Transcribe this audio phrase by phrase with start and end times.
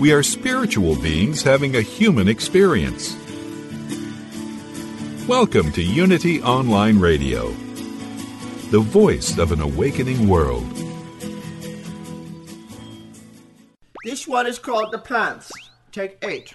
[0.00, 3.14] We are spiritual beings having a human experience.
[5.28, 7.50] Welcome to Unity Online Radio,
[8.70, 10.64] the voice of an awakening world.
[14.02, 15.52] This one is called The Plants.
[15.92, 16.54] Take eight.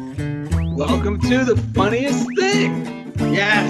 [0.81, 3.13] Welcome to the funniest thing.
[3.31, 3.69] Yes.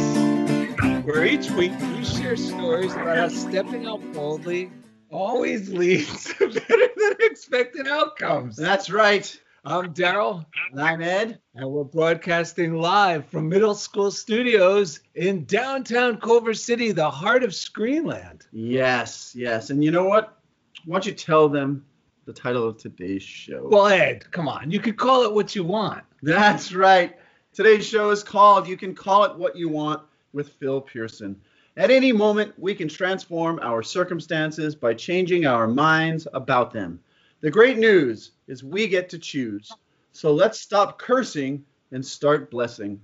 [1.05, 4.71] Where each week we share stories about how stepping out boldly
[5.11, 8.55] always leads to better than expected outcomes.
[8.55, 9.37] That's right.
[9.65, 11.39] I'm Daryl, And I'm Ed.
[11.53, 17.49] and we're broadcasting live from Middle School Studios in downtown Culver City, the heart of
[17.49, 18.43] Screenland.
[18.53, 19.69] Yes, yes.
[19.69, 20.39] And you know what?
[20.85, 21.85] Why don't you tell them
[22.23, 23.67] the title of today's show?
[23.69, 26.03] Well, Ed, come on, you could call it what you want.
[26.23, 27.17] That's right.
[27.51, 31.41] Today's show is called You Can Call It What You Want with Phil Pearson.
[31.75, 36.99] At any moment, we can transform our circumstances by changing our minds about them.
[37.39, 39.71] The great news is we get to choose.
[40.11, 43.01] So let's stop cursing and start blessing.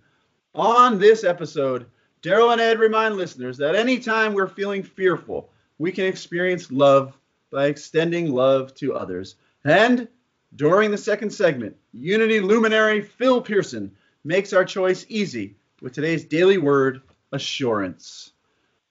[0.53, 1.87] On this episode,
[2.21, 7.17] Daryl and Ed remind listeners that anytime we're feeling fearful, we can experience love
[7.51, 9.37] by extending love to others.
[9.63, 10.07] And
[10.55, 13.91] during the second segment, Unity luminary Phil Pearson
[14.23, 18.31] makes our choice easy with today's daily word, assurance.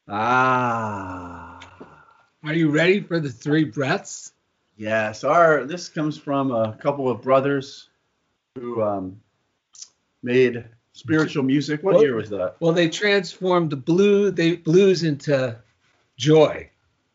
[0.09, 1.59] Ah.
[2.45, 4.33] Are you ready for the three breaths?
[4.77, 7.89] Yes, our this comes from a couple of brothers
[8.56, 9.21] who um,
[10.22, 11.83] made spiritual music.
[11.83, 12.56] What What- year was that?
[12.61, 15.56] Well, they transformed the blue, they blues into
[16.16, 16.71] joy.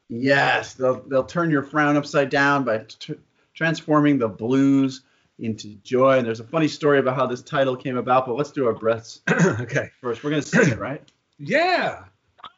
[0.10, 3.16] Yes, they'll they'll turn your frown upside down by t-
[3.62, 5.02] transforming the blues
[5.38, 6.18] into joy.
[6.18, 8.26] And there's a funny story about how this title came about.
[8.26, 9.22] But let's do our breaths
[9.60, 9.92] okay.
[10.02, 10.24] first.
[10.24, 11.02] We're gonna sing it, right?
[11.44, 12.04] Yeah.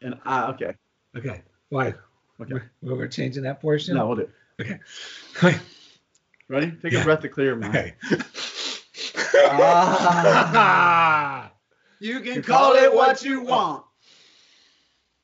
[0.02, 0.74] And ah, okay,
[1.16, 1.40] Okay.
[1.70, 1.94] Why?
[2.38, 2.54] okay.
[2.82, 3.94] We're, we're changing that portion?
[3.96, 4.22] No, we'll do.
[4.22, 4.30] it.
[4.60, 4.78] Okay.
[5.38, 5.58] Okay.
[6.48, 6.70] Ready?
[6.82, 7.00] Take Yeah.
[7.00, 7.74] a breath to clear your mind.
[7.74, 7.94] Okay.
[9.50, 11.50] Ah.
[12.00, 13.84] You can call it what you want,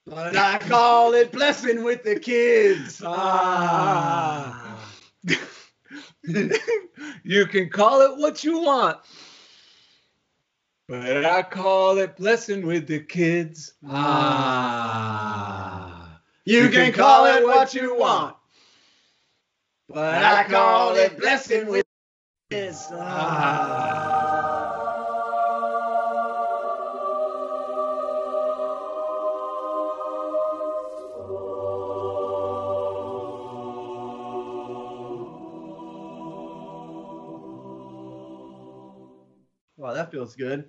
[0.06, 3.02] but I call it blessing with the kids.
[3.04, 4.59] Ah.
[7.24, 8.98] you can call it what you want,
[10.88, 13.74] but I call it blessing with the kids.
[13.86, 15.10] Ah.
[16.44, 18.36] You can call it what you want,
[19.88, 21.86] but I call it blessing with
[22.50, 22.86] the kids.
[22.90, 23.99] Ah.
[40.00, 40.64] That feels good.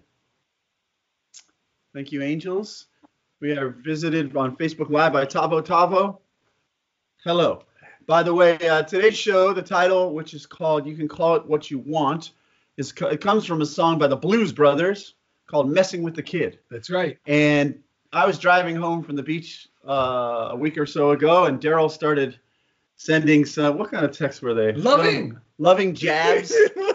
[1.93, 2.87] Thank you, angels.
[3.39, 6.19] We are visited on Facebook Live by Tavo Tavo.
[7.23, 7.63] Hello.
[8.07, 11.45] By the way, uh, today's show, the title, which is called "You Can Call It
[11.45, 12.31] What You Want,"
[12.75, 15.13] is it comes from a song by the Blues Brothers
[15.47, 17.17] called "Messing with the Kid." That's right.
[17.25, 17.81] And
[18.11, 21.89] I was driving home from the beach uh, a week or so ago, and Daryl
[21.89, 22.37] started
[22.97, 23.77] sending some.
[23.77, 24.73] What kind of texts were they?
[24.73, 25.31] Loving.
[25.31, 26.53] Um, loving jabs.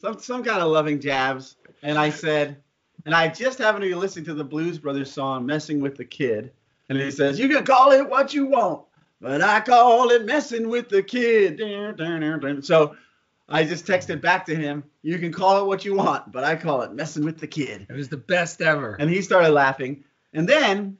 [0.00, 1.56] some some kind of loving jabs.
[1.82, 2.62] And I said,
[3.06, 6.04] and I just happened to be listening to the Blues Brothers song "Messing with the
[6.04, 6.52] Kid,"
[6.88, 8.82] and he says, "You can call it what you want,
[9.20, 11.58] but I call it messing with the kid."
[12.64, 12.96] So
[13.48, 16.56] I just texted back to him, "You can call it what you want, but I
[16.56, 18.96] call it messing with the kid." It was the best ever.
[18.98, 20.04] And he started laughing.
[20.32, 20.98] And then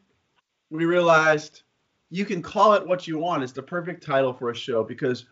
[0.70, 1.62] we realized
[2.10, 5.26] you can call it what you want is the perfect title for a show because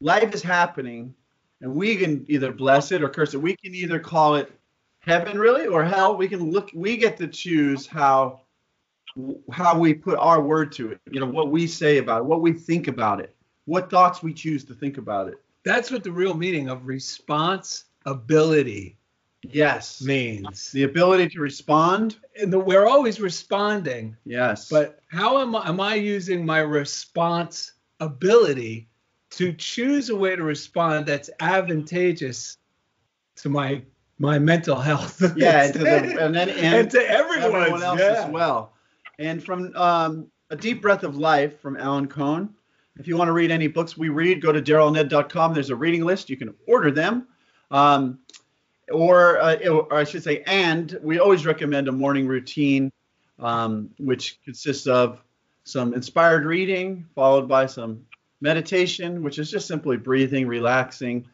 [0.00, 1.14] life is happening
[1.62, 3.38] and we can either bless it or curse it.
[3.38, 4.52] We can either call it
[5.00, 6.16] heaven really or hell.
[6.16, 8.40] We can look we get to choose how
[9.50, 11.00] how we put our word to it.
[11.10, 14.34] You know, what we say about it, what we think about it, what thoughts we
[14.34, 15.34] choose to think about it.
[15.64, 18.98] That's what the real meaning of responsibility
[19.44, 20.00] Yes.
[20.02, 20.70] means.
[20.70, 22.16] The ability to respond.
[22.40, 24.68] And the, we're always responding, Yes.
[24.68, 28.88] but how am I, am I using my responsibility
[29.32, 32.58] to choose a way to respond that's advantageous
[33.36, 33.82] to my
[34.18, 35.22] my mental health?
[35.36, 35.86] yeah, and, to the,
[36.24, 38.24] and then and, and to everyone, else yeah.
[38.24, 38.72] as well.
[39.18, 42.54] And from um, A Deep Breath of Life from Alan Cohen.
[42.98, 45.54] If you want to read any books we read, go to darylned.com.
[45.54, 46.28] There's a reading list.
[46.28, 47.26] You can order them.
[47.70, 48.18] Um,
[48.92, 52.92] or, uh, or I should say, and we always recommend a morning routine,
[53.38, 55.22] um, which consists of
[55.64, 58.04] some inspired reading, followed by some
[58.42, 61.24] meditation, which is just simply breathing, relaxing,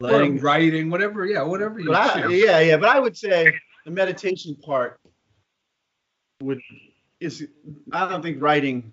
[0.00, 3.52] Or letting writing, whatever, yeah, whatever you I, yeah, yeah, but I would say
[3.84, 5.00] the meditation part
[6.42, 6.60] would
[7.18, 7.46] is
[7.92, 8.92] I don't think writing.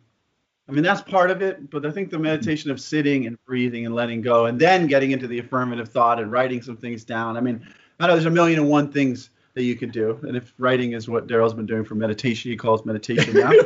[0.69, 3.85] I mean that's part of it, but I think the meditation of sitting and breathing
[3.85, 7.37] and letting go, and then getting into the affirmative thought and writing some things down.
[7.37, 7.65] I mean,
[7.99, 10.93] I know there's a million and one things that you could do, and if writing
[10.93, 13.51] is what Daryl's been doing for meditation, he calls meditation now.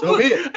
[0.00, 0.52] So be it.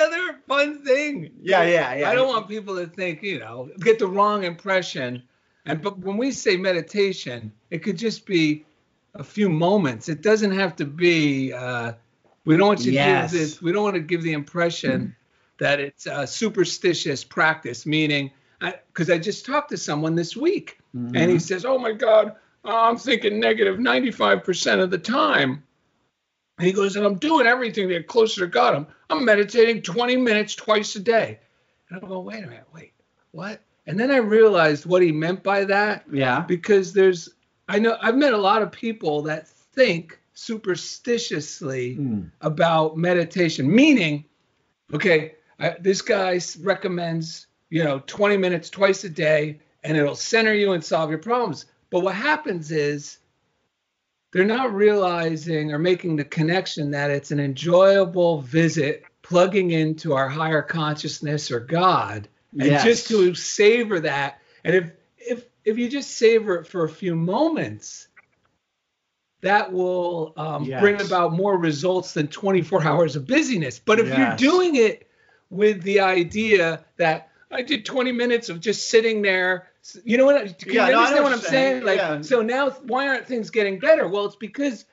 [0.00, 1.30] I just meant it's another fun thing.
[1.42, 2.10] yeah, yeah, yeah.
[2.10, 5.22] I don't want people to think, you know, get the wrong impression.
[5.66, 8.64] And but when we say meditation, it could just be
[9.14, 10.08] a few moments.
[10.08, 11.52] It doesn't have to be.
[11.52, 11.92] Uh,
[12.44, 13.30] we don't want you Yes.
[13.30, 13.62] to give this.
[13.62, 15.14] We don't want to give the impression
[15.58, 17.84] that it's a superstitious practice.
[17.84, 18.30] Meaning,
[18.60, 21.30] because I, just talked to someone this week, and Mm-hmm.
[21.30, 25.62] he says, "Oh my God, I'm thinking negative 95% of the time."
[26.58, 28.74] And he goes, and I'm doing everything to get closer to God.
[28.74, 31.38] I'm, I'm meditating 20 minutes twice a day.
[31.88, 32.92] And I'm going, wait a minute, wait,
[33.30, 33.60] what?
[33.86, 36.40] And then I realized what he meant by that Yeah.
[36.40, 37.30] because there's,
[37.68, 42.30] I know, I've met a lot of people that think superstitiously Mm.
[42.40, 44.24] about meditation, meaning,
[44.92, 50.54] okay, I, this guy recommends, you know, 20 minutes twice a day and it'll center
[50.54, 51.66] you and solve your problems.
[51.90, 53.18] But what happens is
[54.32, 60.28] they're not realizing or making the connection that it's an enjoyable visit plugging into our
[60.28, 62.84] higher consciousness or God and Yes.
[62.84, 64.40] just to savor that.
[64.64, 68.08] And if if if you just savor it for a few moments,
[69.40, 70.80] that will um, Yes.
[70.80, 73.78] bring about more results than 24 hours of busyness.
[73.78, 74.18] But if Yes.
[74.40, 75.08] you're doing it
[75.50, 79.68] with the idea that I did 20 minutes of just sitting there,
[80.04, 80.58] you know what?
[80.58, 81.84] Can Yeah, you no, understand what I'm saying?
[81.84, 82.20] Like, Yeah.
[82.20, 84.06] so now why aren't things getting better?
[84.06, 84.84] Well, it's because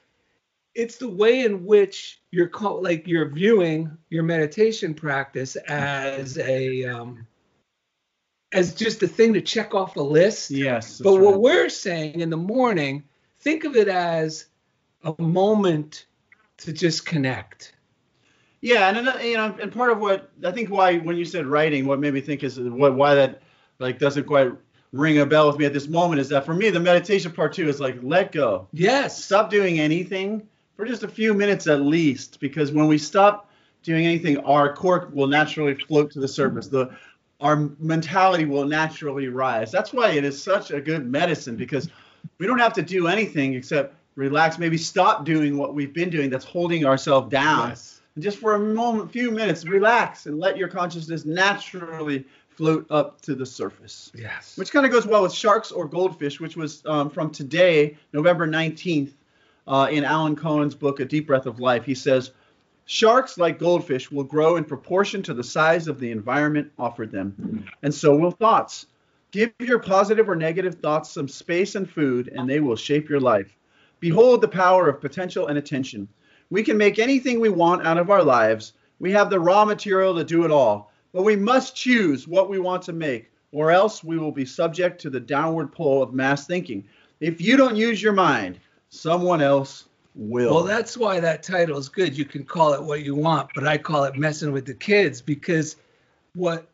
[0.74, 6.84] it's the way in which you're call, like you're viewing your meditation practice as a
[6.86, 7.28] um,
[8.52, 10.52] as just a thing to check off a list.
[10.52, 11.00] Yes.
[11.00, 11.40] But that's what right.
[11.42, 13.04] we're saying in the morning,
[13.40, 14.46] think of it as
[15.04, 16.06] a moment
[16.58, 17.75] to just connect.
[18.66, 21.46] Yeah, and another, you know, and part of what I think why when you said
[21.46, 23.44] writing, what made me think is what why that
[23.78, 24.52] like doesn't quite
[24.92, 27.54] ring a bell with me at this moment is that for me the meditation part
[27.54, 29.24] too is like let go, Yes.
[29.24, 33.52] stop doing anything for just a few minutes at least, because when we stop
[33.84, 36.66] doing anything, our cork will naturally float to the surface.
[36.66, 36.90] The
[37.42, 39.72] our mentality will naturally rise.
[39.72, 41.88] That's why it is such a good medicine because
[42.40, 46.32] we don't have to do anything except relax, maybe stop doing what we've been doing
[46.32, 47.95] that's holding ourselves down Yes.
[48.16, 53.22] And just for a moment, few minutes, relax and let your consciousness naturally float up
[53.22, 54.12] to the surface.
[54.16, 54.58] Yes.
[54.58, 58.48] Which kind of goes well with sharks or goldfish, which was um, from today, November
[58.48, 59.12] 19th,
[59.68, 61.84] uh, in Alan Cohen's book, A Deep Breath of Life.
[61.84, 62.32] He says,
[62.86, 67.66] Sharks, like goldfish, will grow in proportion to the size of the environment offered them.
[67.82, 68.86] And so will thoughts.
[69.32, 73.20] Give your positive or negative thoughts some space and food, and they will shape your
[73.20, 73.58] life.
[74.00, 76.08] Behold the power of potential and attention.
[76.50, 78.74] We can make anything we want out of our lives.
[79.00, 80.92] We have the raw material to do it all.
[81.14, 85.00] But we must choose what we want to make, or else we will be subject
[85.02, 86.84] to the downward pull of mass thinking.
[87.22, 88.60] If you don't use your mind,
[88.90, 90.54] someone else will.
[90.54, 92.18] Well, that's why that title is good.
[92.18, 95.22] You can call it what you want, but I call it messing with the kids
[95.22, 95.78] because
[96.34, 96.68] what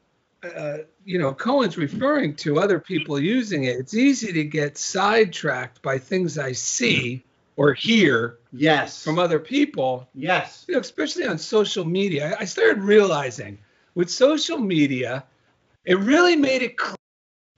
[0.44, 3.78] uh, you know Cohen's referring to other people using it.
[3.78, 7.24] It's easy to get sidetracked by things I see
[7.62, 9.04] or hear yes.
[9.04, 10.66] from other people, yes.
[10.68, 12.36] you know, especially on social media.
[12.40, 13.58] I started realizing
[13.94, 15.24] with social media,
[15.86, 16.96] it really made it clear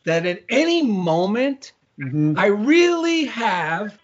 [0.06, 2.38] that at any moment Mhm.
[2.38, 3.98] I really have.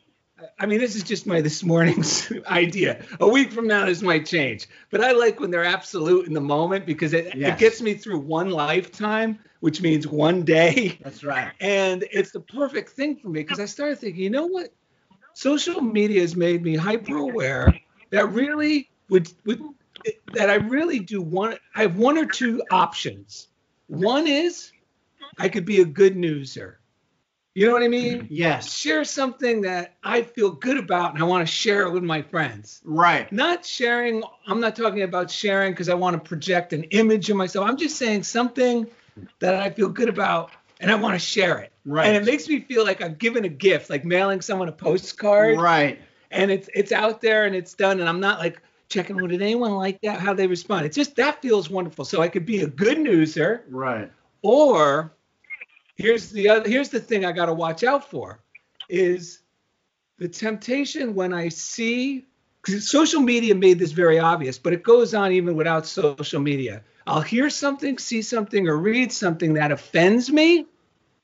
[0.57, 3.03] I mean, this is just my this morning's idea.
[3.19, 4.67] A week from now, this might change.
[4.89, 8.19] But I like when they're absolute in the moment because it, it gets me through
[8.19, 10.97] one lifetime, which means one day.
[11.03, 11.51] That's right.
[11.59, 14.69] And it's the perfect thing for me because I started thinking, you know what?
[15.39, 17.73] Social media has made me hyper aware
[18.09, 19.63] that really would would
[20.33, 21.59] that I really do want.
[21.73, 23.47] I have one or two options.
[23.87, 24.73] One is
[25.37, 26.75] I could be a good newser.
[27.55, 28.27] You know what I mean?
[28.29, 28.75] Yes.
[28.75, 32.21] Share something that I feel good about and I want to share it with my
[32.21, 32.81] friends.
[32.83, 33.31] Right.
[33.31, 37.37] Not sharing, I'm not talking about sharing because I want to project an image of
[37.37, 37.65] myself.
[37.65, 38.87] I'm just saying something
[39.39, 41.71] that I feel good about and I want to share it.
[41.85, 42.07] Right.
[42.07, 45.59] And it makes me feel like I've given a gift, like mailing someone a postcard.
[45.59, 45.99] Right.
[46.31, 47.99] And it's it's out there and it's done.
[47.99, 50.19] And I'm not like checking, well, did anyone like that?
[50.19, 50.85] How they respond.
[50.85, 52.05] It's just that feels wonderful.
[52.05, 54.11] So I could be a good newser Right.
[54.41, 55.13] or
[55.95, 58.39] here's the other here's the thing I got to watch out for
[58.87, 59.39] is
[60.17, 62.25] the temptation when I see
[62.61, 66.83] because social media made this very obvious, but it goes on even without social media.
[67.09, 70.67] I'll hear something, see something, or read something that offends me.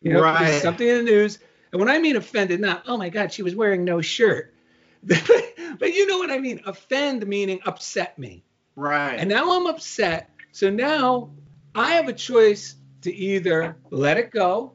[0.01, 0.61] You know, Right.
[0.61, 1.37] something in the news.
[1.71, 4.53] And when I mean offended, not, oh my God, she was wearing no shirt.
[5.03, 6.61] but you know what I mean.
[6.65, 8.43] Offend meaning upset me.
[8.75, 9.19] Right.
[9.19, 10.31] And now I'm upset.
[10.51, 11.29] So now
[11.75, 14.73] I have a choice to either let it go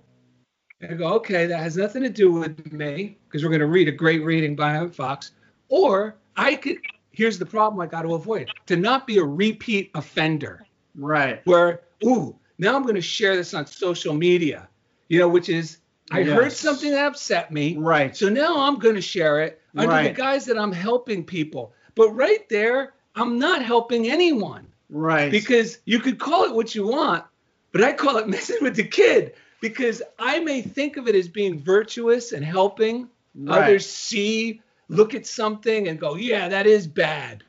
[0.81, 3.89] and go, okay, that has nothing to do with me, because we're going to read
[3.89, 5.33] a great reading by Fox,
[5.69, 6.79] or I could,
[7.11, 10.65] here's the problem I got to avoid to not be a repeat offender
[10.97, 11.41] right.
[11.45, 14.69] where, ooh, now I'm going to share this on social media,
[15.09, 15.79] you know, which is,
[16.11, 17.77] I heard something that upset me.
[17.77, 18.17] Right.
[18.17, 20.15] So now I'm going to share it under the Right.
[20.15, 21.73] guise that I'm helping people.
[21.95, 25.31] But right there, I'm not helping anyone Right.
[25.31, 27.25] because you could call it what you want,
[27.73, 31.29] but I call it messing with the kid because I may think of it as
[31.29, 33.63] being virtuous and helping Right.
[33.63, 37.45] others see, look at something and go, yeah, that is bad.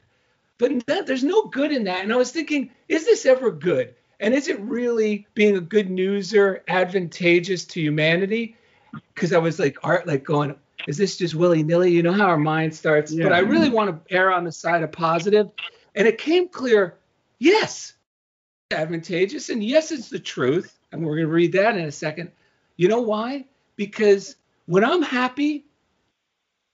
[0.61, 2.03] But that, there's no good in that.
[2.03, 3.95] And I was thinking, is this ever good?
[4.19, 8.55] And is it really being a good newser advantageous to humanity?
[9.15, 10.55] Because I was like, art, like going,
[10.87, 11.91] is this just willy nilly?
[11.91, 13.11] You know how our mind starts.
[13.11, 13.23] Yeah.
[13.23, 15.49] But I really want to err on the side of positive.
[15.95, 16.99] And it came clear,
[17.39, 17.93] yes,
[18.69, 19.49] advantageous.
[19.49, 20.77] And yes, it's the truth.
[20.91, 22.31] And we're going to read that in a second.
[22.77, 23.45] You know why?
[23.77, 24.35] Because
[24.67, 25.65] when I'm happy,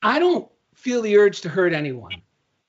[0.04, 2.22] I don't feel the urge to hurt anyone.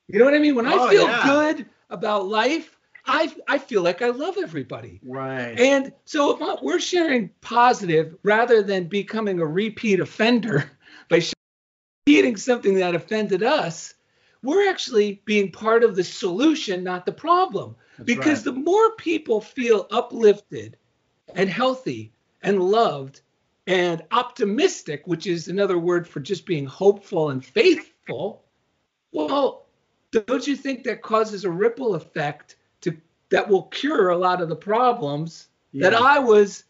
[0.09, 0.55] You know what I mean?
[0.55, 1.23] When I Oh, feel yeah.
[1.25, 5.01] good about life, I, I feel like I love everybody.
[5.05, 5.59] right.
[5.59, 10.71] And so if I, we're sharing positive rather than becoming a repeat offender
[11.09, 11.23] by
[12.07, 13.95] repeating something that offended us,
[14.43, 17.77] we're actually being part of the solution, not the problem.
[18.05, 18.55] because right.
[18.55, 20.77] the more people feel uplifted
[21.35, 22.13] and healthy
[22.43, 23.21] and loved
[23.67, 28.45] and optimistic, which is another word for just being hopeful and faithful,
[29.13, 29.68] well,
[30.13, 32.97] don't you think that causes a ripple effect to
[33.31, 36.65] that will cure a lot of the problems that I was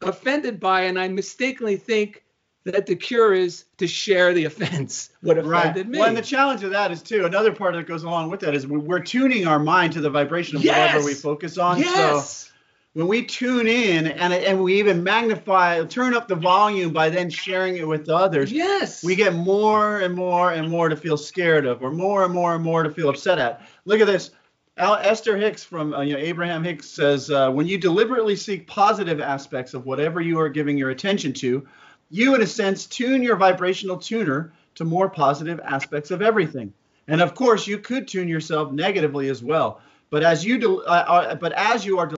[0.00, 2.24] offended by, and I mistakenly think
[2.64, 5.60] that the cure is to share the offense, what Right.
[5.60, 5.98] offended me.
[5.98, 7.24] Well, and the challenge of that is too.
[7.24, 10.10] Another part that goes along with that is we- we're tuning our mind to the
[10.10, 10.92] vibration of Yes.
[10.92, 11.76] whatever we focus on.
[11.78, 12.52] So yes.
[12.98, 17.30] When we tune in and and we even magnify, turn up the volume by then
[17.30, 19.04] sharing it with others, yes.
[19.04, 22.56] we get more and more and more to feel scared of, or more and more
[22.56, 23.62] and more to feel upset at.
[23.84, 24.32] Look at this.
[24.78, 28.66] Al- Esther Hicks from uh, you know, Abraham Hicks says, uh, when you deliberately seek
[28.66, 31.68] positive aspects of whatever you are giving your attention to,
[32.10, 36.72] you, in a sense, tune your vibrational tuner to more positive aspects of everything.
[37.06, 39.80] And of course, you could tune yourself negatively as well.
[40.10, 42.17] But as you, uh, uh, but as you are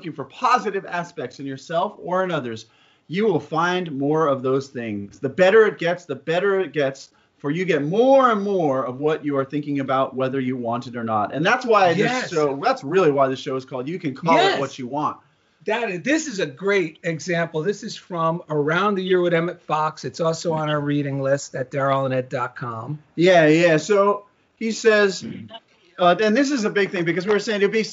[0.00, 2.66] looking for positive aspects in yourself or in others,
[3.06, 5.20] you will find more of those things.
[5.20, 8.98] The better it gets, the better it gets, for you get more and more of
[8.98, 11.32] what you are thinking about, whether you want it or not.
[11.32, 12.22] And that's why Yes.
[12.22, 14.56] this show, that's really why the show is called You Can Call Yes.
[14.56, 15.18] It What You Want.
[15.66, 17.62] That this is a great example.
[17.62, 20.04] This is from Around the Year with Emmett Fox.
[20.04, 22.98] It's also on our reading list at darylanded.com.
[23.14, 23.76] Yeah, yeah.
[23.76, 25.24] So he says,
[25.98, 27.86] uh, and this is a big thing because we were saying it'd be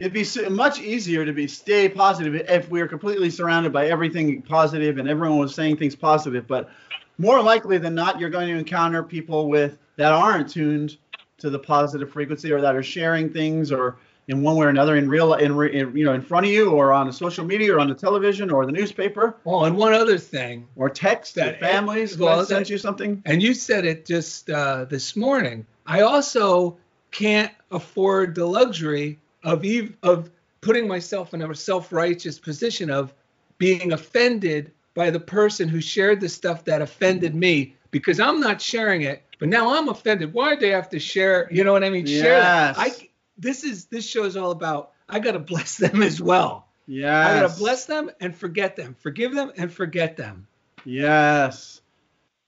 [0.00, 4.40] it'd be much easier to be stay positive if we were completely surrounded by everything
[4.42, 6.46] positive and everyone was saying things positive.
[6.46, 6.70] But
[7.18, 10.96] more likely than not, you're going to encounter people with that aren't tuned
[11.38, 14.96] to the positive frequency or that are sharing things or in one way or another
[14.96, 17.74] in real in, in you know in front of you or on a social media
[17.74, 21.60] or on the television or the newspaper Oh, and one other thing, or text That-
[21.60, 23.22] that families well, well, sent you something.
[23.26, 25.66] and you said it just uh, this morning.
[25.86, 26.76] I also
[27.10, 30.30] can't afford the luxury of ev- of
[30.60, 33.14] putting myself in a self-righteous position of
[33.58, 38.60] being offended by the person who shared the stuff that offended me because I'm not
[38.60, 40.32] sharing it, but now I'm offended.
[40.32, 41.48] Why do they have to share?
[41.50, 42.06] You know what I mean?
[42.06, 42.76] Share that.
[42.76, 43.00] Yes.
[43.00, 44.92] I this is this show is all about.
[45.08, 46.68] I gotta bless them as well.
[46.86, 47.26] Yeah.
[47.26, 50.46] I gotta bless them and forget them, forgive them and forget them.
[50.84, 51.80] Yes.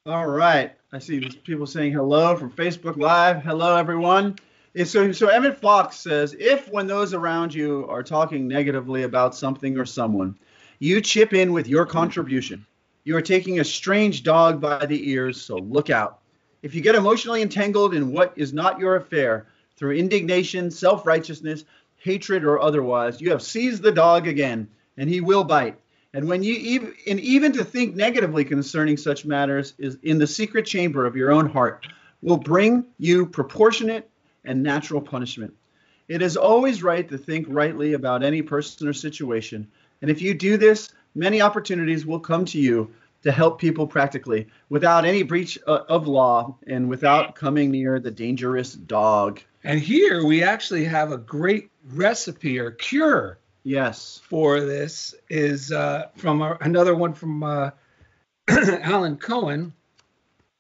[0.04, 0.72] All right.
[0.92, 3.42] I see people saying hello from Facebook Live.
[3.42, 4.36] Hello, everyone.
[4.84, 9.76] So, so Emmett Fox says, if when those around you are talking negatively about something
[9.76, 10.38] or someone,
[10.78, 12.64] you chip in with your contribution,
[13.04, 16.20] you are taking a strange dog by the ears, so look out.
[16.62, 21.64] If you get emotionally entangled in what is not your affair through indignation, self righteousness,
[21.98, 25.78] hatred, or otherwise, you have seized the dog again, and he will bite.
[26.14, 30.26] And when you even and even to think negatively concerning such matters is in the
[30.26, 31.86] secret chamber of your own heart
[32.22, 34.08] will bring you proportionate
[34.44, 35.54] and natural punishment.
[36.08, 39.68] It is always right to think rightly about any person or situation,
[40.00, 42.90] and if you do this, many opportunities will come to you
[43.22, 48.74] to help people practically without any breach of law and without coming near the dangerous
[48.74, 49.40] dog.
[49.64, 54.20] And here we actually have a great recipe or cure Yes.
[54.24, 57.70] for this is uh, from our, another one from uh,
[58.48, 59.72] Alan Cohen.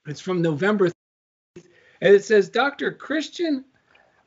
[0.06, 1.64] It's from November, 3rd,
[2.00, 2.92] and it says Dr.
[2.92, 3.64] Christian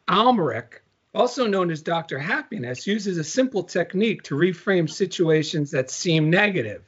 [0.08, 0.84] Almeric,
[1.16, 2.20] also known as Dr.
[2.20, 6.84] Happiness, uses a simple technique to reframe situations that seem negative.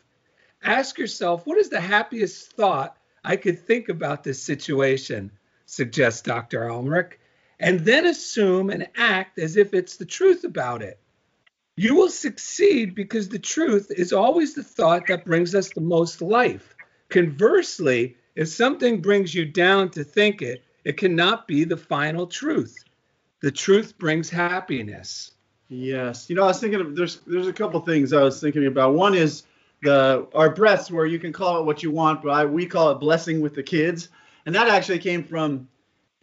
[0.61, 5.31] Ask yourself, what is the happiest thought I could think about this situation?
[5.65, 6.69] Suggests Dr.
[6.69, 7.19] Almeric,
[7.59, 10.99] and then assume and act as if it's the truth about it.
[11.75, 16.21] You will succeed because the truth is always the thought that brings us the most
[16.21, 16.75] life.
[17.09, 22.75] Conversely, if something brings you down to think it, it cannot be the final truth.
[23.41, 25.31] The truth brings happiness.
[25.69, 26.29] Yes.
[26.29, 28.93] You know, I was thinking of there's there's a couple things I was thinking about.
[28.93, 29.43] One is
[29.83, 32.91] the our breaths where you can call it what you want, but I, we call
[32.91, 34.09] it blessing with the kids,
[34.45, 35.67] and that actually came from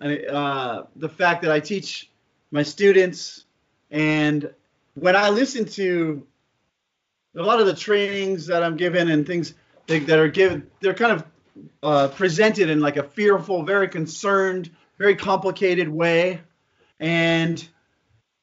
[0.01, 2.11] uh, the fact that I teach
[2.51, 3.45] my students,
[3.91, 4.53] and
[4.95, 6.27] when I listen to
[7.37, 9.55] a lot of the trainings that I'm given and things
[9.87, 11.25] that, that are given, they're kind of
[11.83, 16.41] uh, presented in like a fearful, very concerned, very complicated way,
[17.01, 17.67] and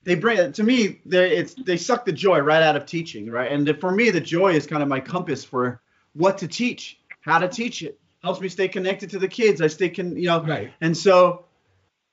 [0.04, 3.52] they bring to me they it's they suck the joy right out of teaching right
[3.52, 5.82] and for me the joy is kind of my compass for
[6.14, 9.68] what to teach how to teach it helps me stay connected to the kids i
[9.68, 10.72] stay can you know Right.
[10.82, 11.46] and so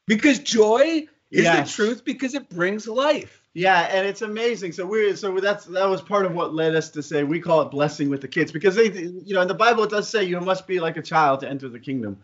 [0.07, 1.69] Because joy is Yes.
[1.71, 3.43] the truth because it brings life.
[3.53, 6.91] yeah and it's amazing so we so that's that was part of what led us
[6.91, 9.55] to say we call it blessing with the kids because they you know in the
[9.55, 12.17] bible it does say you must be like a child to enter the kingdom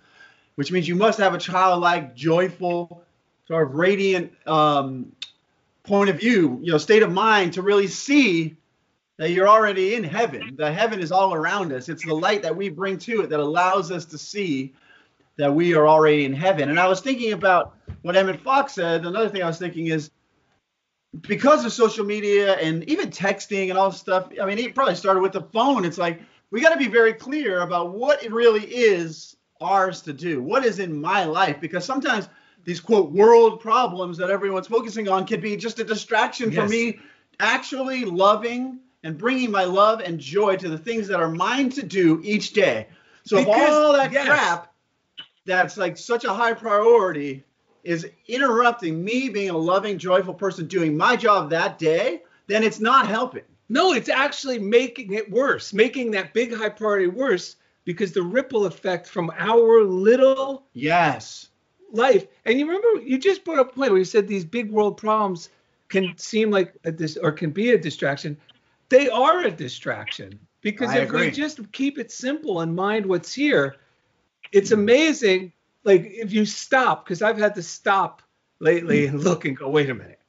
[0.55, 3.04] which means you must have a childlike joyful
[3.47, 5.13] sort of radiant um,
[5.83, 8.57] point of view you know state of mind to really see
[9.17, 12.57] that you're already in heaven The heaven is all around us it's the light that
[12.57, 14.75] we bring to it that allows us to see
[15.37, 19.05] that we are already in heaven and i was thinking about what emmett fox said
[19.05, 20.11] another thing i was thinking is
[21.23, 25.21] because of social media and even texting and all stuff, I mean, it probably started
[25.21, 25.85] with the phone.
[25.85, 30.13] It's like we got to be very clear about what it really is ours to
[30.13, 30.43] do.
[30.43, 31.61] What is in my life?
[31.61, 32.29] Because sometimes
[32.65, 36.99] these quote world problems that everyone's focusing on can be just a distraction for me
[37.41, 41.83] actually loving and bringing my love and joy to the things that are mine to
[41.83, 42.87] do each day.
[43.25, 44.27] So if Because- all that yes.
[44.27, 44.73] crap
[45.45, 47.45] that's like such a high priority
[47.83, 52.81] is interrupting me being a loving, joyful person doing my job that day, then it's
[52.81, 53.43] not helping.
[53.69, 58.65] No, it's actually making it worse, making that big high priority worse because the ripple
[58.65, 61.49] effect from our little Yes.
[61.95, 62.27] Life.
[62.45, 64.97] And you remember you just brought up a point where you said these big world
[64.97, 65.51] problems
[65.89, 68.37] can seem like a dis- or can be a distraction.
[68.89, 73.33] They are a distraction because I if we just keep it simple and mind what's
[73.33, 73.77] here,
[74.53, 75.53] it's amazing.
[75.85, 78.23] Like if you stop, because I've had to stop
[78.61, 80.21] lately and look and go, wait a minute,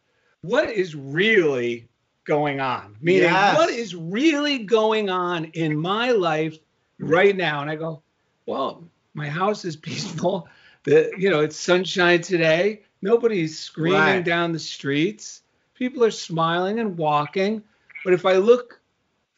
[0.42, 1.88] what is really
[2.26, 2.98] going on?
[3.02, 3.58] Meaning, Yes.
[3.58, 6.58] what is really going on in my life
[7.00, 7.62] right now?
[7.62, 8.02] And I go,
[8.46, 10.48] well, my house is peaceful.
[10.86, 12.82] The you know it's sunshine today.
[13.02, 14.24] Nobody's screaming Right.
[14.26, 15.42] down the streets.
[15.76, 17.64] People are smiling and walking.
[18.04, 18.80] But if I look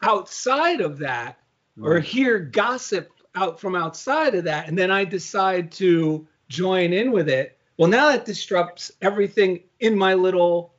[0.04, 1.40] outside of that
[1.82, 7.12] or hear gossip out from outside of that, and then I decide to join in
[7.12, 10.74] with it, well, now that disrupts everything in my little,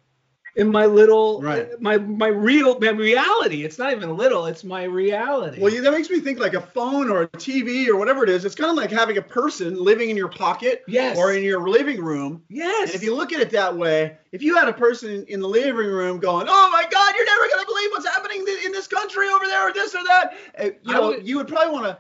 [0.56, 1.68] in my little, Right.
[1.80, 3.64] my my real my reality.
[3.64, 5.60] It's not even little; it's my reality.
[5.60, 8.44] Well, that makes me think like a phone or a TV or whatever it is.
[8.44, 11.16] It's kind of like having a person living in your pocket Yes.
[11.16, 12.42] or in your living room.
[12.48, 12.88] yes.
[12.90, 15.48] And if you look at it that way, if you had a person in the
[15.48, 19.28] living room going, "Oh my God, you're never gonna believe what's happening in this country
[19.28, 21.98] over there, or this or that," uh, you know, would- you would probably want to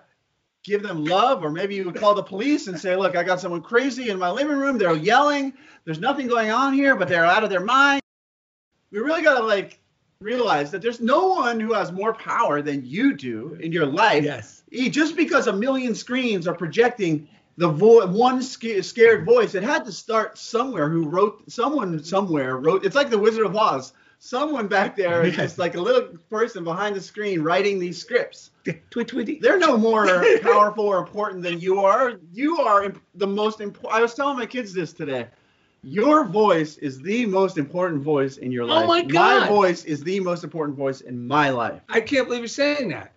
[0.64, 3.40] give them love, or maybe you would call the police and say, "Look, I got
[3.40, 4.76] someone crazy in my living room.
[4.76, 5.54] They're yelling.
[5.84, 8.02] There's nothing going on here, but they're out of their mind."
[8.90, 9.80] We really gotta like
[10.20, 14.24] realize that there's no one who has more power than you do in your life.
[14.24, 14.62] Yes.
[14.72, 19.84] Just because a million screens are projecting the vo- one sca- scared voice, it had
[19.84, 20.88] to start somewhere.
[20.88, 21.50] Who wrote?
[21.50, 22.84] Someone somewhere wrote.
[22.84, 23.92] It's like the Wizard of Oz.
[24.20, 28.50] Someone back there is just like a little person behind the screen writing these scripts.
[28.90, 29.40] Tweet.
[29.40, 32.14] They're no more powerful or important than you are.
[32.32, 33.92] You are imp- the most important.
[33.96, 35.28] I was telling my kids this today.
[35.82, 38.84] Your voice is the most important voice in your life.
[38.84, 39.40] Oh my God.
[39.42, 41.80] My voice is the most important voice in my life.
[41.88, 43.12] I can't believe you're saying that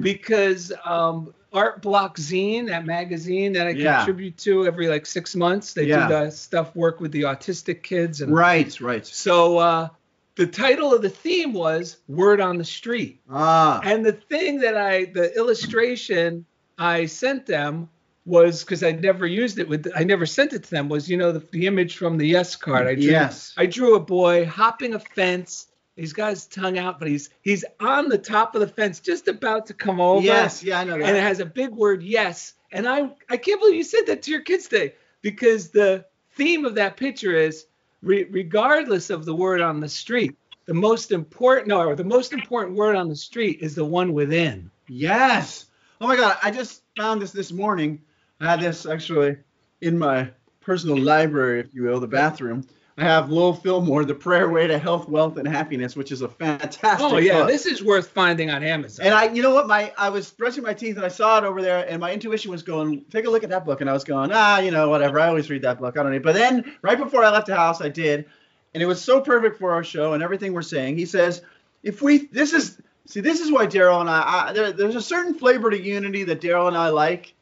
[0.00, 3.98] because um, Art Block Zine, that magazine that I Yeah.
[3.98, 6.08] contribute to every like six months, they Yeah.
[6.08, 9.06] do the stuff work with the autistic kids and Right, right.
[9.06, 9.88] so uh,
[10.36, 13.20] the title of the theme was Word on the Street.
[13.30, 16.46] Ah, And the thing that I, the illustration
[16.78, 17.88] I sent them
[18.26, 21.16] was because I never used it with, I never sent it to them was, you
[21.16, 22.86] know, the, the image from the Yes card.
[22.86, 23.54] I drew, Yes.
[23.56, 25.68] I drew a boy hopping a fence.
[25.94, 29.28] He's got his tongue out, but he's he's on the top of the fence, just
[29.28, 30.22] about to come over.
[30.26, 31.08] yes, yeah, I know that.
[31.08, 32.52] And it has a big word yes.
[32.72, 36.66] And I I can't believe you said that to your kids today because the theme
[36.66, 37.64] of that picture is
[38.02, 40.36] re- regardless of the word on the street,
[40.66, 44.70] the most important no, the most important word on the street is the one within.
[44.88, 45.66] Yes.
[46.00, 48.02] Oh my God, I just found this this morning.
[48.40, 49.36] I had this actually
[49.80, 52.66] in my personal library, if you will, the bathroom.
[52.98, 56.28] I have Lowell Fillmore, The Prayer Way to Health, Wealth, and Happiness, which is a
[56.28, 57.48] fantastic Oh yeah, book.
[57.48, 59.04] this is worth finding on Amazon.
[59.04, 61.44] And I, you know what, my I was brushing my teeth and I saw it
[61.44, 63.92] over there, and my intuition was going, take a look at that book, and I
[63.92, 65.20] was going, ah, you know, whatever.
[65.20, 65.98] I always read that book.
[65.98, 66.22] I don't need.
[66.22, 68.24] But then, right before I left the house, I did,
[68.72, 70.96] and it was so perfect for our show and everything we're saying.
[70.96, 71.42] He says,
[71.82, 75.02] if we, this is, see, this is why Daryl and I, I there, there's a
[75.02, 77.34] certain flavor to unity that Daryl and I like,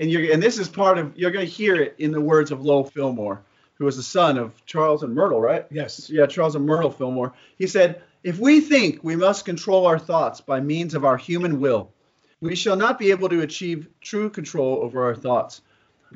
[0.00, 2.50] and you're, and this is part of, you're going to hear it in the words
[2.50, 3.42] of Lowell Fillmore,
[3.74, 5.66] who was the son of Charles and Myrtle, right?
[5.70, 6.08] yes.
[6.08, 7.34] yeah, Charles and Myrtle Fillmore.
[7.58, 11.60] He said, If we think we must control our thoughts by means of our human
[11.60, 11.92] will,
[12.40, 15.60] we shall not be able to achieve true control over our thoughts.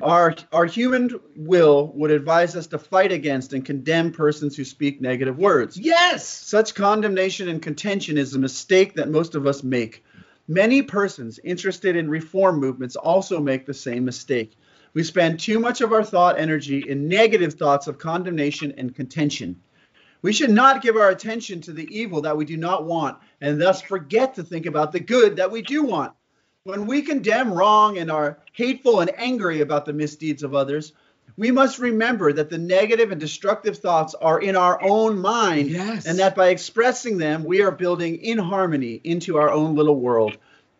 [0.01, 4.99] Our, our human will would advise us to fight against and condemn persons who speak
[4.99, 5.77] negative words.
[5.77, 6.27] Yes.
[6.27, 10.03] Such condemnation and contention is a mistake that most of us make.
[10.47, 14.55] Many persons interested in reform movements also make the same mistake.
[14.93, 19.61] We spend too much of our thought energy in negative thoughts of condemnation and contention.
[20.21, 23.59] We should not give our attention to the evil that we do not want and
[23.59, 26.13] thus forget to think about the good that we do want.
[26.63, 30.93] When we condemn wrong and are hateful and angry about the misdeeds of others,
[31.37, 36.05] we must remember that the negative and destructive thoughts are in our own mind Yes.
[36.05, 40.37] and that by expressing them, we are building in harmony into our own little world.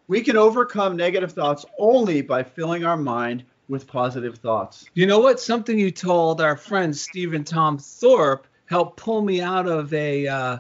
[0.08, 4.86] We can overcome negative thoughts only by filling our mind with positive thoughts.
[4.94, 5.40] You know what?
[5.40, 10.58] Something you told our friend Stephen Tom Thorpe helped pull me out of a uh,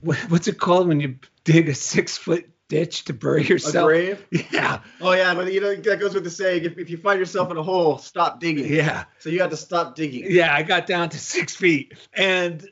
[0.00, 3.84] what's it called when you dig a six foot ditch to bury yourself.
[3.84, 4.26] A grave?
[4.52, 7.18] Yeah, Oh yeah, but you know that goes with the saying: if, if you find
[7.18, 8.72] yourself in a hole, stop digging.
[8.72, 10.24] yeah, So you have to stop digging.
[10.28, 10.54] yeah.
[10.54, 12.68] I got down to six feet, and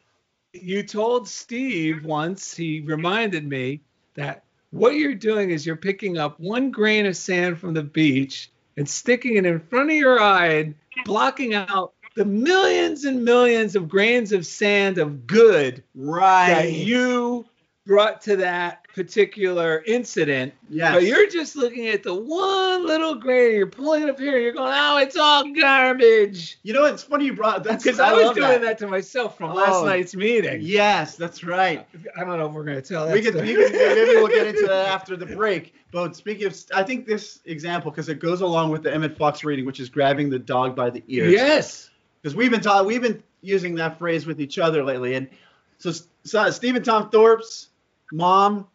[0.52, 2.54] you told Steve once.
[2.54, 3.80] He reminded me
[4.14, 8.50] that what you're doing is you're picking up one grain of sand from the beach
[8.76, 10.74] and sticking it in front of your eye and
[11.04, 16.48] blocking out the millions and millions of grains of sand of good Right.
[16.48, 17.46] that you
[17.86, 20.52] brought to that particular incident.
[20.68, 20.94] Yes.
[20.94, 24.52] But you're just looking at the one little grain, you're pulling it up here, you're
[24.52, 26.58] going, oh, it's all garbage.
[26.62, 27.82] You know, it's funny you brought that.
[27.82, 28.78] Because I, was doing that.
[28.78, 29.84] to myself from last Oh.
[29.84, 30.58] night's meeting.
[30.62, 31.86] Yes, that's right.
[32.16, 33.14] I don't know if we're going to tell that.
[33.14, 35.74] We could, maybe we'll get into that after the break.
[35.90, 39.44] But speaking of, I think this example because it goes along with the Emmett Fox
[39.44, 41.32] reading, which is grabbing the dog by the ears.
[41.32, 41.90] yes.
[42.22, 45.28] because we've been taught we've been using that phrase with each other lately and
[45.78, 45.90] so,
[46.22, 47.68] so uh, stephen tom thorpe's
[48.12, 48.66] mom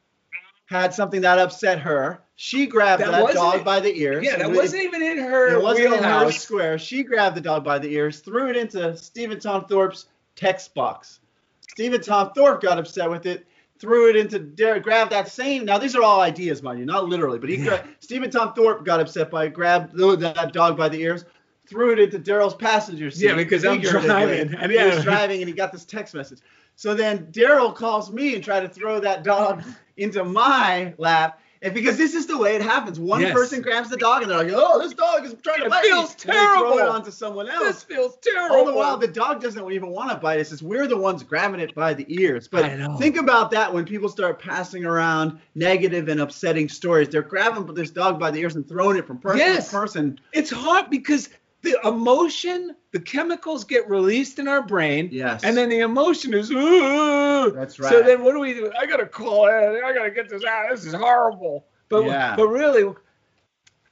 [0.67, 4.51] had something that upset her she grabbed That that, dog by the ears Yeah, that
[4.51, 7.91] wasn't even in her it wasn't in her square she grabbed the dog by the
[7.93, 11.19] ears threw it into stephen tom thorpe's text box
[11.69, 13.45] stephen tom thorpe got upset with it
[13.79, 15.65] threw it into Derek, grabbed that same.
[15.65, 17.65] Now these are all ideas, mind you, not literally, but he Yeah.
[17.65, 21.25] gra- Stephen Tom Thorpe got upset by it, grabbed that dog by the ears,
[21.67, 23.25] threw it into Daryl's passenger seat.
[23.25, 26.39] Yeah, because I'm driving, and And he was driving, and he got this text message.
[26.75, 29.63] So then Daryl calls me and tried to throw that dog
[29.97, 31.39] into my lap.
[31.63, 33.33] And because this is the way it happens, one Yes.
[33.33, 35.85] person grabs the dog and they're like, "Oh, this dog is trying to It bite
[35.85, 36.91] feels me." And they throw it terrible.
[36.93, 38.55] onto someone This feels terrible.
[38.57, 40.51] All the while, the dog doesn't even want to bite us.
[40.51, 42.47] It's we're the ones grabbing it by the ears.
[42.47, 47.09] But think about that when people start passing around negative and upsetting stories.
[47.09, 49.69] They're grabbing this dog by the ears and throwing it from person Yes.
[49.71, 50.19] to person.
[50.33, 51.29] it's hard because
[51.71, 55.09] the emotion, the chemicals get released in our brain.
[55.11, 55.43] Yes.
[55.43, 57.51] And then the emotion is, ooh.
[57.51, 57.91] That's right.
[57.91, 58.71] So then what do we do?
[58.79, 59.83] I gotta call it.
[59.83, 60.67] I gotta get this out.
[60.71, 61.65] This is horrible.
[61.89, 62.35] But Yeah.
[62.35, 62.93] but really,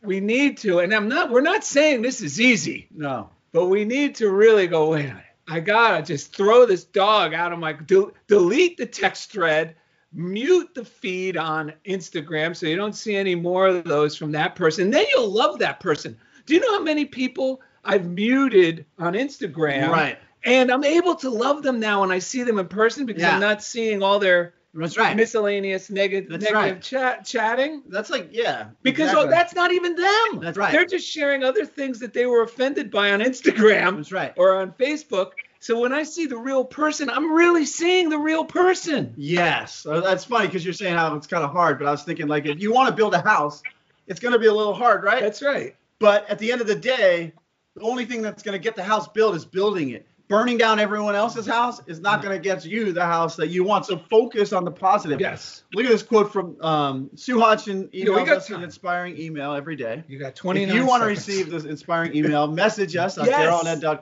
[0.01, 0.79] we need to.
[0.79, 1.29] And I'm not.
[1.31, 3.29] We're not saying this is easy, No.
[3.51, 4.91] but we need to really go.
[4.91, 5.21] Wait a minute.
[5.47, 7.73] I gotta just throw this dog out of my.
[7.73, 9.75] del- delete the text thread.
[10.13, 14.55] Mute the feed on Instagram so you don't see any more of those from that
[14.55, 14.89] person.
[14.89, 16.17] Then you'll love that person.
[16.45, 19.89] Do you know how many people I've muted on Instagram?
[19.89, 20.17] Right.
[20.43, 23.35] And I'm able to love them now when I see them in person because Yeah.
[23.35, 25.15] I'm not seeing all their That's right.
[25.15, 26.81] miscellaneous negative That's negative right.
[26.81, 28.67] chat chatting That's like yeah.
[28.83, 29.27] because oh, exactly.
[29.27, 30.39] oh, that's not even them.
[30.41, 30.71] That's right.
[30.71, 34.33] They're just sharing other things that they were offended by on Instagram That's right.
[34.37, 35.31] or on Facebook.
[35.61, 39.15] So when I see the real person, I'm really seeing the real person.
[39.17, 42.03] Yes, uh, that's funny because you're saying how it's kind of hard, but I was
[42.03, 43.63] thinking like if you want to build a house,
[44.05, 45.21] it's going to be a little hard, right?
[45.23, 45.75] That's right.
[45.97, 47.33] but at the end of the day,
[47.75, 50.07] the only thing that's going to get the house built is building it.
[50.27, 53.63] Burning down everyone else's house is not going to get you the house that you
[53.63, 53.85] want.
[53.85, 55.21] So focus on the positive.
[55.21, 55.63] Yes.
[55.71, 57.89] Look at this quote from um, Sue Hodgson.
[57.93, 60.03] Yeah, Emails got us an inspiring email every day.
[60.07, 63.53] You got If you want to receive this inspiring email, message us at Yes.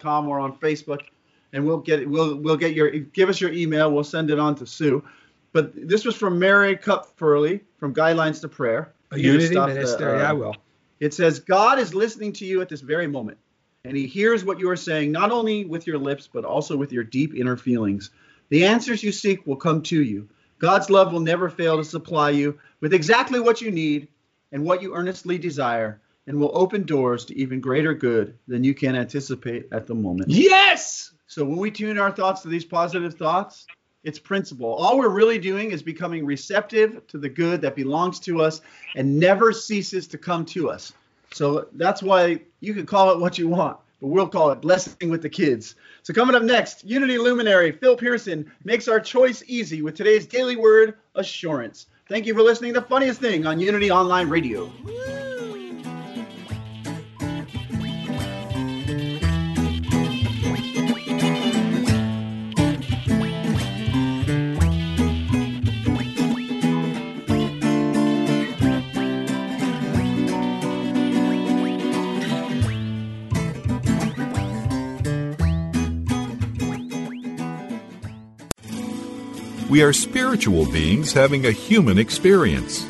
[0.07, 1.01] or on Facebook,
[1.51, 3.91] and we'll get we'll we'll get your give us your email.
[3.91, 5.03] We'll send it on to Sue.
[5.51, 8.93] But this was from Mary Kupferle from Guidelines to Prayer.
[9.11, 10.15] a unity stop the, minister.
[10.15, 10.55] uh, yeah, I will.
[11.01, 13.37] It says God is listening to you at this very moment,
[13.85, 16.93] and He hears what you are saying, not only with your lips but also with
[16.93, 18.11] your deep inner feelings.
[18.49, 20.29] The answers you seek will come to you.
[20.59, 24.07] God's love will never fail to supply you with exactly what you need
[24.53, 28.73] and what you earnestly desire, and will open doors to even greater good than you
[28.73, 30.29] can anticipate at the moment.
[30.29, 31.11] Yes.
[31.27, 33.65] So when we tune our thoughts to these positive thoughts,
[34.03, 34.73] it's principle.
[34.75, 38.61] All we're really doing is becoming receptive to the good that belongs to us
[38.95, 40.93] and never ceases to come to us.
[41.33, 45.09] So that's why you can call it what you want, but we'll call it blessing
[45.09, 45.75] with the kids.
[46.03, 50.55] So coming up next, Unity luminary Phil Pearson makes our choice easy with today's daily
[50.55, 51.87] word assurance.
[52.07, 54.71] Thank you for listening to the Funniest Thing on Unity Online Radio.
[79.73, 82.85] We are spiritual beings having a human experience.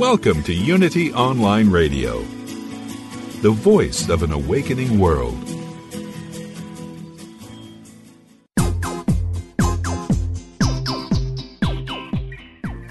[0.00, 2.22] Welcome to Unity Online Radio,
[3.40, 5.38] the voice of an awakening world.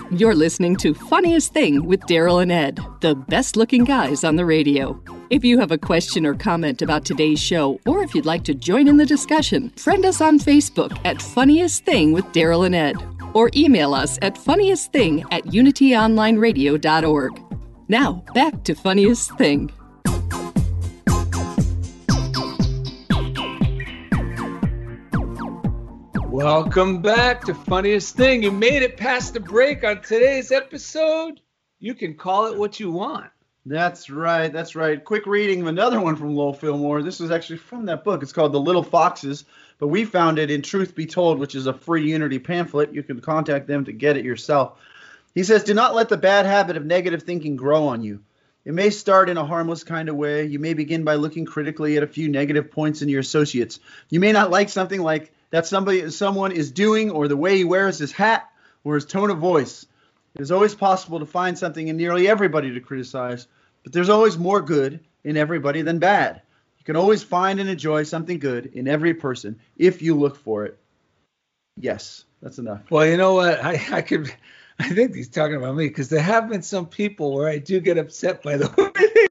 [0.10, 4.46] You're listening to Funniest Thing with Daryl and Ed, the best looking guys on the
[4.46, 4.98] radio.
[5.34, 8.54] If you have a question or comment about today's show, or if you'd like to
[8.54, 12.98] join in the discussion, friend us on Facebook at Funniest Thing with Daryl and Ed,
[13.34, 17.42] or email us at funniestthing at unityonlineradio.org.
[17.88, 19.72] Now, back to Funniest Thing.
[26.30, 28.44] Welcome back to Funniest Thing.
[28.44, 31.40] You made it past the break on today's episode.
[31.80, 33.33] You can call it what you want.
[33.66, 34.52] That's right.
[34.52, 35.02] That's right.
[35.02, 37.02] Quick reading of another one from Lowell Fillmore.
[37.02, 38.22] This is actually from that book.
[38.22, 39.46] It's called The Little Foxes,
[39.80, 42.94] but we found it in Truth Be Told, which is a free Unity pamphlet.
[42.94, 44.80] You can contact them to get it yourself.
[45.34, 48.22] He says, Do not let the bad habit of negative thinking grow on you.
[48.66, 50.46] It may start in a harmless kind of way.
[50.46, 53.80] You may begin by looking critically at a few negative points in your associates.
[54.10, 57.64] You may not like something like that somebody someone is doing or the way he
[57.64, 58.50] wears his hat
[58.84, 59.86] or his tone of voice.
[60.36, 63.48] It is always possible to find something in nearly everybody to criticize,
[63.84, 66.42] but there's always more good in everybody than bad.
[66.80, 70.66] You can always find and enjoy something good in every person if you look for
[70.66, 70.78] it.
[71.78, 72.82] Yes, that's enough.
[72.90, 73.64] Well, you know what?
[73.64, 74.34] I, I could.
[74.80, 77.80] I think he's talking about me because there have been some people where I do
[77.80, 79.28] get upset by the way.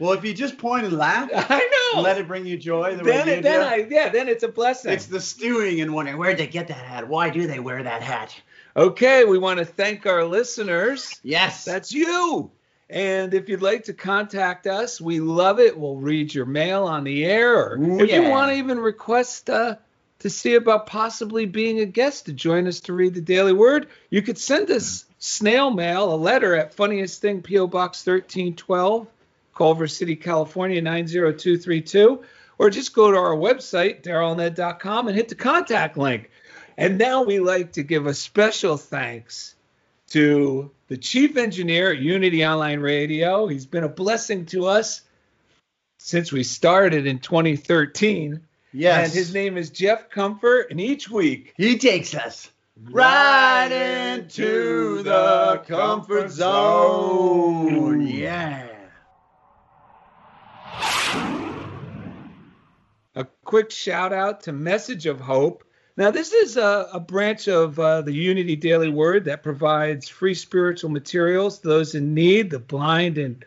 [0.00, 2.00] Well, if you just point and laugh, I know.
[2.00, 2.96] let it bring you joy.
[2.96, 3.60] The then then.
[3.60, 4.92] I yeah then it's a blessing.
[4.92, 7.06] it's the stewing and wondering where'd they get that hat?
[7.06, 8.34] Why do they wear that hat?
[8.76, 11.20] Okay, we want to thank our listeners.
[11.22, 12.50] Yes, That's you.
[12.90, 15.76] And if you'd like to contact us, we love it.
[15.76, 19.48] We'll read your mail on the air, or Ooh, if you want to even request
[19.48, 19.76] uh,
[20.18, 23.88] to see about possibly being a guest to join us to read the Daily Word,
[24.10, 27.66] you could send us snail mail, a letter at Funniest Thing, P.O.
[27.68, 29.06] Box 1312,
[29.54, 32.22] Culver City, California 90232,
[32.58, 36.30] or just go to our website, darylned.com, and hit the contact link.
[36.76, 39.54] And now we like to give a special thanks
[40.10, 43.46] to the chief engineer at Unity Online Radio.
[43.46, 45.02] He's been a blessing to us.
[45.98, 48.40] since we started in 2013.
[48.72, 49.04] Yes.
[49.06, 50.66] And his name is Jeff Comfort.
[50.70, 52.50] And each week, He takes us
[52.90, 53.70] right
[54.16, 58.00] into the comfort zone.
[58.06, 58.68] Yeah.
[63.14, 65.63] a quick shout out to Message of Hope.
[65.96, 70.34] Now, this is a, a branch of uh, the Unity Daily Word that provides free
[70.34, 73.44] spiritual materials to those in need, the blind and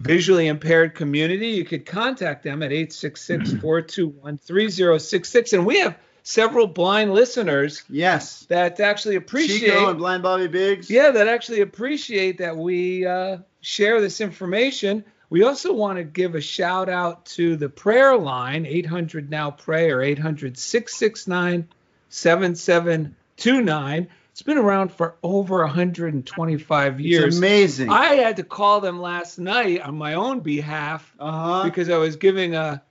[0.00, 1.48] visually impaired community.
[1.48, 5.52] You could contact them at 866 421 3066.
[5.52, 8.44] And we have several blind listeners Yes.
[8.48, 9.70] that actually appreciate.
[9.70, 10.90] Chico and Blind Bobby Biggs.
[10.90, 15.04] Yeah, that actually appreciate that we uh, share this information.
[15.30, 19.90] We also want to give a shout out to the prayer line, 800 Now Pray
[19.90, 21.68] or 800 669
[22.08, 24.08] 7729.
[24.32, 27.24] It's been around for over 125 years.
[27.24, 27.90] It's amazing.
[27.90, 31.64] I had to call them last night on my own behalf Uh huh.
[31.64, 32.82] because I was giving a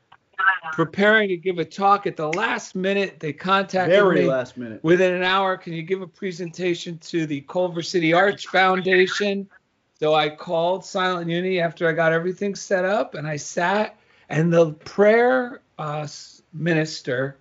[0.73, 3.19] preparing to give a talk at the last minute.
[3.19, 4.84] They contacted Very me last minute.
[4.84, 5.58] within an hour.
[5.58, 9.50] Can you give a presentation to the Culver City Arch Foundation?
[10.00, 13.98] So I called Silent Unity after I got everything set up, and I sat,
[14.30, 16.08] and the prayer uh,
[16.54, 17.38] minister,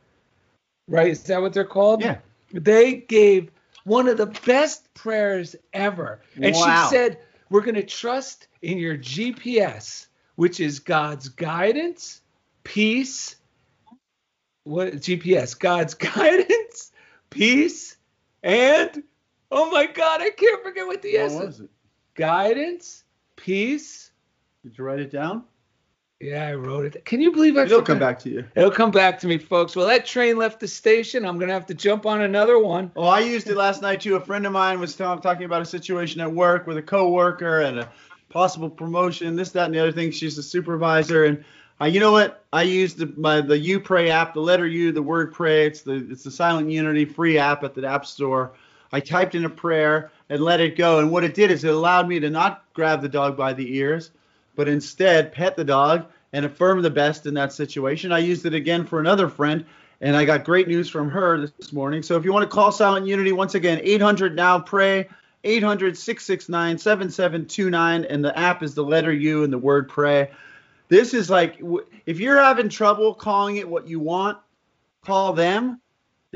[0.88, 1.08] right?
[1.08, 2.00] Is that what they're called?
[2.00, 2.18] Yeah.
[2.52, 3.50] They gave
[3.84, 6.60] one of the best prayers ever, and Wow.
[6.64, 7.18] she said,
[7.50, 12.22] "We're going to trust in your GPS, which is God's guidance,
[12.64, 13.36] peace."
[14.64, 15.58] What GPS?
[15.58, 16.90] God's guidance,
[17.28, 17.96] peace,
[18.42, 19.02] and
[19.52, 21.40] oh my God, I can't forget what the What S is.
[21.40, 21.70] was it?
[22.16, 23.04] Guidance,
[23.36, 24.10] peace.
[24.64, 25.44] Did you write it down?
[26.18, 27.04] Yeah, I wrote it.
[27.04, 27.86] Can you believe I It'll forgot?
[27.86, 28.44] come back to you.
[28.56, 29.76] It'll come back to me, folks.
[29.76, 31.26] Well, that train left the station.
[31.26, 32.90] I'm gonna have to jump on another one.
[32.96, 34.16] Oh, I used it last night too.
[34.16, 37.60] A friend of mine was tell- talking about a situation at work with a coworker
[37.60, 37.90] and a
[38.30, 40.10] possible promotion, this, that, and the other thing.
[40.10, 41.44] She's a supervisor, and
[41.82, 42.44] uh, you know what?
[42.50, 45.66] I used the my the U Pray app, the letter U, the word pray.
[45.66, 48.54] It's the it's the Silent Unity free app at the App Store.
[48.90, 51.72] I typed in a prayer and let it go, and what it did is it
[51.72, 54.10] allowed me to not grab the dog by the ears,
[54.54, 58.12] but instead pet the dog and affirm the best in that situation.
[58.12, 59.64] I used it again for another friend,
[60.00, 62.02] and I got great news from her this morning.
[62.02, 65.08] So if you want to call Silent Unity, once again, 800 now pray,
[65.44, 70.30] 800 669 7729, and the app is the letter U and the word pray.
[70.88, 71.60] This is like,
[72.04, 74.38] if you're having trouble calling it what you want,
[75.04, 75.80] call them.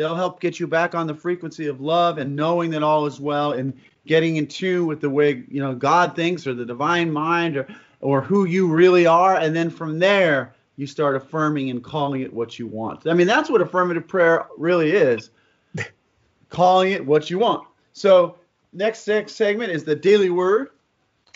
[0.01, 3.21] They'll help get you back on the frequency of love and knowing that all is
[3.21, 7.13] well and getting in tune with the way you know God thinks or the divine
[7.13, 7.69] mind or
[8.01, 12.33] or who you really are and then from there you start affirming and calling it
[12.33, 13.07] what you want.
[13.07, 15.29] I mean that's what affirmative prayer really is.
[16.49, 17.69] calling it what you want.
[17.93, 18.37] So
[18.73, 20.71] next seg- segment is the daily word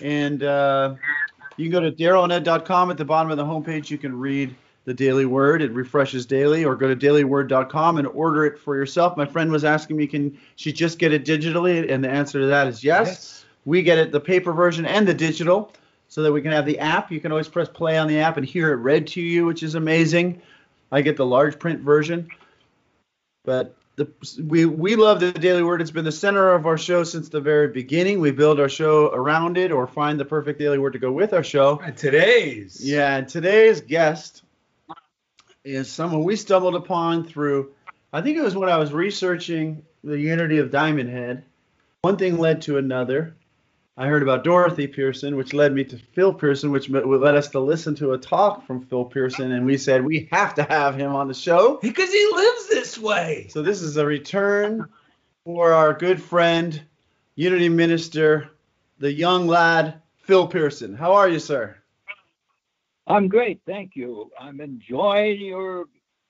[0.00, 0.94] and uh,
[1.58, 4.94] you can go to darylned.com at the bottom of the homepage you can read the
[4.94, 9.24] daily word it refreshes daily or go to dailyword.com and order it for yourself my
[9.26, 12.66] friend was asking me can she just get it digitally and the answer to that
[12.66, 13.44] is yes, Yes.
[13.64, 15.72] we get it the paper version and the digital
[16.08, 18.36] so that we can have the app you can always press play on the app
[18.36, 20.40] and hear it read to you which is amazing
[20.92, 22.28] i get the large print version
[23.44, 24.08] but the,
[24.48, 25.80] we we love the Daily Word.
[25.80, 28.18] It's been the center of our show since the very beginning.
[28.20, 31.32] We build our show around it, or find the perfect Daily Word to go with
[31.32, 31.78] our show.
[31.84, 32.80] And today's.
[32.84, 34.42] Yeah, and today's guest
[35.64, 37.72] is someone we stumbled upon through.
[38.12, 41.44] I think it was when I was researching the Unity of Diamond Head.
[42.02, 43.34] One thing led to another.
[43.96, 47.60] I heard about Dorothy Pearson, which led me to Phil Pearson, which led us to
[47.60, 51.14] listen to a talk from Phil Pearson, and we said we have to have him
[51.14, 51.78] on the show.
[51.80, 53.46] Because he lives this way.
[53.50, 54.88] So this is a return
[55.44, 56.82] for our good friend,
[57.36, 58.50] Unity Minister,
[58.98, 60.94] the young lad, Phil Pearson.
[60.94, 61.76] How are you, sir?
[63.06, 64.30] I'm great, thank you.
[64.38, 65.86] I'm enjoying your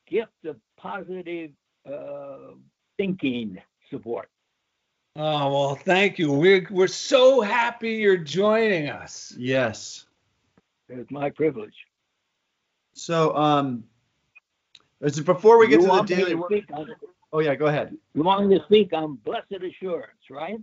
[0.09, 1.51] gift of positive
[1.91, 2.55] uh,
[2.97, 3.59] thinking
[3.91, 4.29] support.
[5.17, 6.33] Oh well, thank you.
[6.33, 9.33] We're we're so happy you're joining us.
[9.39, 10.07] Yes.
[10.89, 11.75] It's my privilege.
[12.95, 13.85] So, um,
[15.01, 16.51] is it before we get you to the daily to work?
[16.51, 16.89] speak on,
[17.33, 17.97] Oh yeah, go ahead.
[18.15, 20.59] you want me to speak on blessed assurance, right?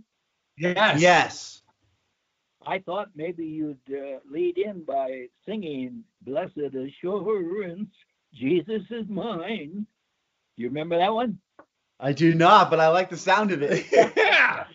[0.56, 1.00] Yes.
[1.00, 1.61] Yes.
[2.66, 7.90] I thought maybe you'd uh, lead in by singing "Blessed Assurance,
[8.34, 9.86] Jesus is mine."
[10.56, 11.38] You remember that one?
[11.98, 13.86] I do not, but I like the sound of it.
[13.92, 14.64] Yeah.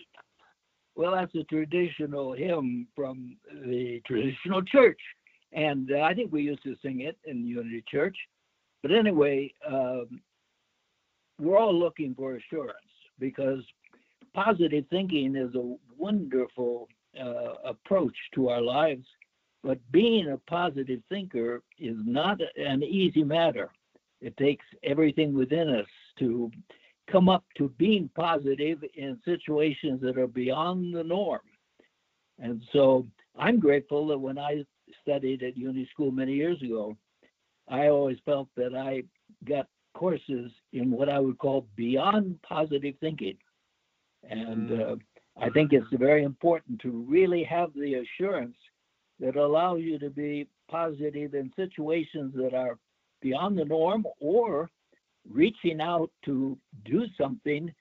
[0.98, 4.98] Well, that's a traditional hymn from the traditional church,
[5.52, 8.16] and uh, I think we used to sing it in Unity Church.
[8.82, 10.20] But anyway, um,
[11.38, 12.74] we're all looking for assurance
[13.20, 13.62] because
[14.34, 16.88] positive thinking is a wonderful
[17.20, 19.04] uh, approach to our lives,
[19.64, 23.70] But being a positive thinker is not an easy matter.
[24.20, 25.86] It takes everything within us
[26.18, 26.50] to
[27.10, 31.40] come up to being positive in situations that are beyond the norm.
[32.38, 33.06] And so
[33.36, 34.64] I'm grateful that when I
[35.02, 36.96] studied at Unity School many years ago,
[37.68, 39.02] I always felt that I
[39.48, 43.36] got courses in what I would call beyond positive thinking.
[44.28, 44.96] And uh,
[45.40, 48.56] I think it's very important to really have the assurance
[49.20, 52.78] that allows you to be positive in situations that are
[53.20, 54.70] beyond the norm or
[55.28, 57.72] reaching out to do something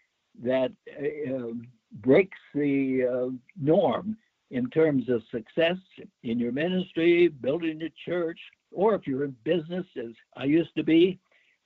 [0.43, 1.53] that uh,
[2.01, 4.17] breaks the uh, norm
[4.51, 5.77] in terms of success
[6.23, 8.39] in your ministry, building a church,
[8.71, 11.19] or if you're in business, as I used to be,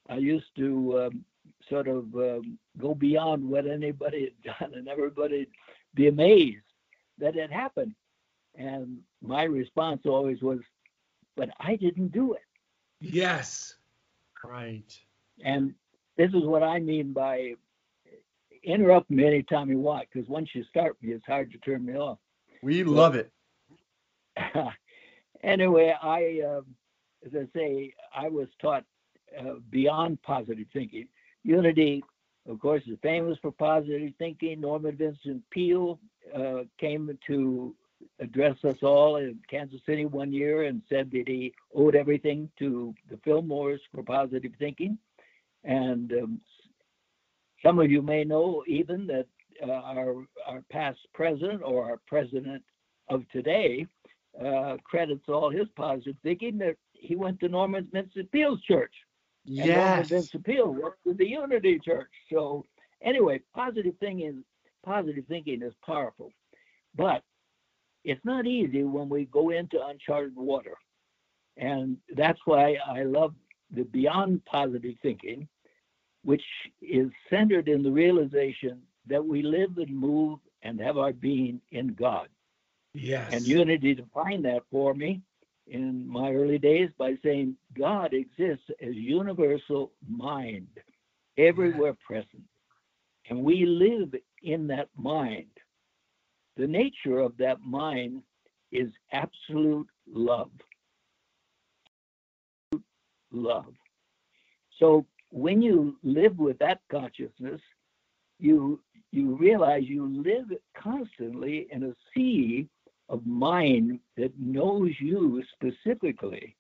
[0.10, 1.26] I used to um,
[1.70, 5.48] sort of um, go beyond what anybody had done, and everybody
[5.94, 6.64] be amazed
[7.18, 7.94] that it happened.
[8.56, 10.60] And my response always was,
[11.36, 12.46] "But I didn't do it."
[13.00, 13.76] Yes.
[14.44, 15.00] Right.
[15.44, 15.74] And
[16.18, 17.56] this is what I mean by
[18.64, 21.96] interrupt me anytime you want, because once you start me, it's hard to turn me
[21.96, 22.20] off.
[22.62, 23.32] We love it.
[25.44, 26.62] anyway, I, uh,
[27.26, 28.84] as I say, I was taught
[29.40, 31.08] uh, beyond positive thinking.
[31.44, 32.04] Unity,
[32.50, 34.62] of course, is famous for positive thinking.
[34.62, 36.00] Norman Vincent Peale
[36.36, 37.76] uh, came to
[38.20, 42.94] address us all in Kansas City one year and said that he owed everything to
[43.10, 44.98] the Fillmores for positive thinking.
[45.64, 46.42] And um,
[47.64, 49.28] some of you may know even that
[49.64, 52.64] uh, our, our past president or our president
[53.10, 53.86] of today
[54.44, 58.94] uh, credits all his positive thinking that he went to Norman Vincent Peale's church.
[59.58, 60.08] And Norman Yes.
[60.08, 62.12] Vincent worked with the Unity Church.
[62.32, 62.66] So
[63.02, 64.44] anyway, positive thinking,
[64.84, 66.32] positive thinking is powerful,
[66.96, 67.24] but
[68.04, 70.76] it's not easy when we go into uncharted water,
[71.58, 73.34] and that's why I love
[73.72, 75.48] the beyond positive thinking,
[76.24, 76.44] which
[76.82, 81.94] is centered in the realization that we live and move and have our being in
[81.94, 82.28] God.
[82.94, 83.32] Yes.
[83.34, 85.22] And Unity defined that for me
[85.72, 90.68] in my early days by saying God exists as universal mind,
[91.38, 92.44] everywhere present.
[93.30, 94.14] And we live
[94.44, 95.48] in that mind.
[96.58, 98.22] The nature of that mind
[98.74, 100.52] is absolute love.
[103.32, 103.74] Love.
[104.78, 107.62] So when you live with that consciousness,
[108.40, 108.82] you
[109.14, 112.68] you realize you live constantly in a sea
[113.12, 116.56] of mind that knows you specifically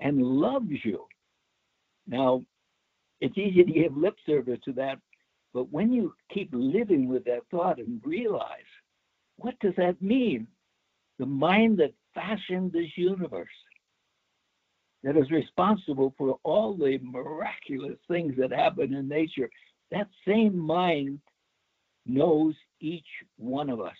[0.00, 1.04] and loves you.
[2.06, 2.44] Now,
[3.20, 4.98] it's easy to give lip service to that,
[5.52, 8.70] but when you keep living with that thought and realize,
[9.36, 10.46] what does that mean?
[11.18, 13.48] The mind that fashioned this universe,
[15.02, 19.50] that is responsible for all the miraculous things that happen in nature,
[19.90, 21.18] that same mind
[22.06, 23.96] knows each one of us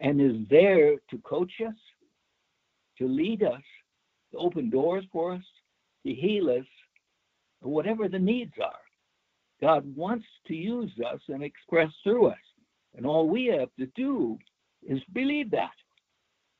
[0.00, 1.74] and is there to coach us,
[2.98, 3.62] to lead us,
[4.32, 5.42] to open doors for us,
[6.06, 6.66] to heal us,
[7.62, 8.80] or whatever the needs are.
[9.60, 12.38] God wants to use us and express through us.
[12.96, 14.38] And all we have to do
[14.86, 15.72] is believe that.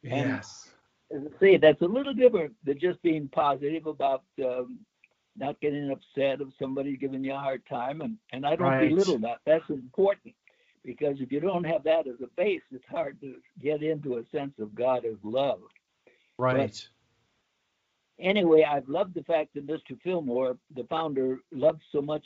[0.02, 0.70] yes.
[1.14, 4.80] As I say, that's a little different than just being positive about um,
[5.36, 8.00] not getting upset if somebody's giving you a hard time.
[8.02, 8.78] And, and I don't Right.
[8.78, 9.38] belittle that.
[9.46, 10.34] That's important
[10.84, 14.24] because if you don't have that as a base, it's hard to get into a
[14.34, 15.60] sense of God as love.
[16.38, 16.88] Right.
[18.18, 20.00] Anyway, I've loved the fact that Mr.
[20.02, 22.24] Fillmore, the founder, loved so much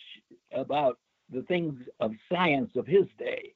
[0.52, 0.98] about
[1.30, 3.54] the things of science of his day.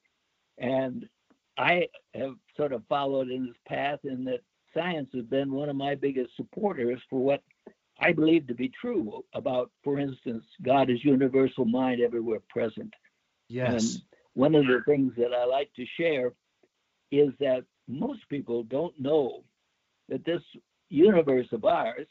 [0.58, 1.08] And
[1.56, 4.40] I have sort of followed in his path in that
[4.74, 7.42] science has been one of my biggest supporters for what
[8.00, 12.94] I believe to be true about, for instance, God is universal mind everywhere present.
[13.48, 13.94] Yes.
[13.94, 14.02] And
[14.34, 16.32] one of the things that I like to share
[17.10, 19.42] is that most people don't know
[20.08, 20.42] that this
[20.90, 22.06] universe of ours,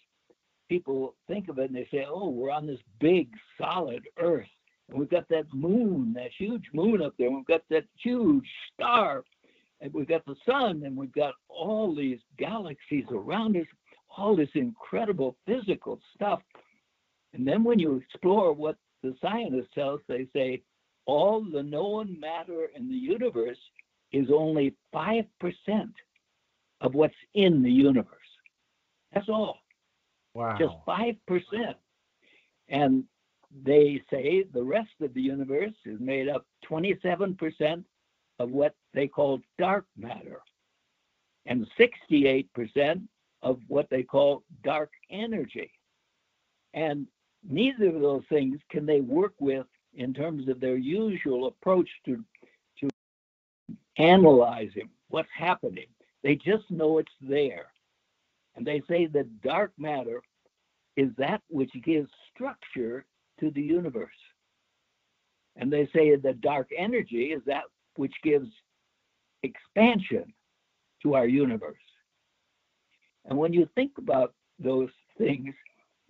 [0.70, 4.47] people think of it and they say, oh, we're on this big solid earth.
[4.89, 7.28] And we've got that moon, that huge moon up there.
[7.28, 9.24] And we've got that huge star.
[9.82, 10.84] And we've got the sun.
[10.86, 13.65] And we've got all these galaxies around us,
[14.18, 16.41] all this incredible physical stuff.
[17.34, 20.61] And then when you explore what the scientists tell us, they say,
[21.08, 23.58] all the known matter in the universe
[24.12, 25.26] is only 5%
[26.82, 28.14] of what's in the universe.
[29.14, 29.58] That's all,
[30.34, 30.58] wow.
[30.60, 31.16] just 5%.
[32.70, 33.05] And
[33.64, 37.84] they say the rest of the universe is made up 27%
[38.39, 40.41] of what they call dark matter
[41.45, 43.01] and 68%
[43.41, 45.72] of what they call dark energy.
[46.74, 47.08] And
[47.49, 49.66] neither of those things can they work with
[49.97, 52.23] in terms of their usual approach to
[52.79, 52.89] to
[53.97, 55.87] analyzing what's happening.
[56.23, 57.67] They just know it's there.
[58.55, 60.21] And they say that dark matter
[60.95, 63.05] is that which gives structure
[63.39, 64.09] to the universe.
[65.55, 67.63] And they say that dark energy is that
[67.95, 68.49] which gives
[69.43, 70.33] expansion
[71.03, 71.77] to our universe.
[73.25, 75.53] And when you think about those things,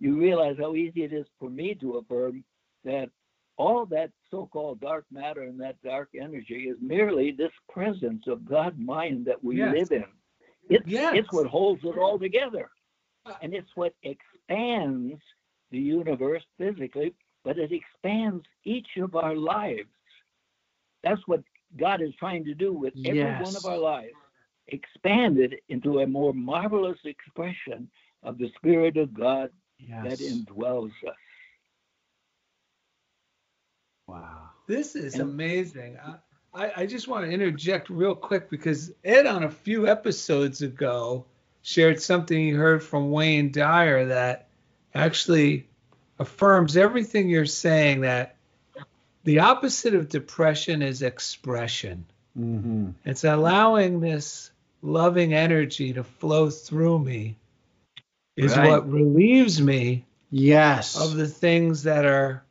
[0.00, 2.44] you realize how easy it is for me to affirm
[2.84, 3.10] that
[3.58, 8.78] all that so-called dark matter and that dark energy is merely this presence of God
[8.78, 9.74] mind that we Yes.
[9.74, 10.04] live in.
[10.70, 11.16] It's, Yes.
[11.16, 12.70] it's what holds it all together.
[13.26, 15.20] Uh, and it's what expands
[15.70, 19.88] the universe physically, but it expands each of our lives.
[21.02, 21.42] That's what
[21.76, 24.14] God is trying to do with every one of our lives.
[24.68, 27.90] Expand it into a more marvelous expression
[28.22, 29.50] of the Spirit of God
[30.04, 31.16] that indwells us.
[34.08, 34.50] Wow.
[34.66, 35.96] This is And- amazing.
[36.04, 36.14] I,
[36.54, 41.26] I, I just want to interject real quick because Ed, on a few episodes ago,
[41.62, 44.48] shared something he heard from Wayne Dyer that
[44.94, 45.68] actually
[46.18, 48.34] affirms everything you're saying that
[49.24, 52.06] the opposite of depression is expression.
[52.38, 52.90] Mm-hmm.
[53.04, 54.50] It's allowing this
[54.80, 57.36] loving energy to flow through me
[58.36, 58.68] is Right.
[58.70, 60.96] what relieves me Yes.
[60.98, 62.42] of the things that are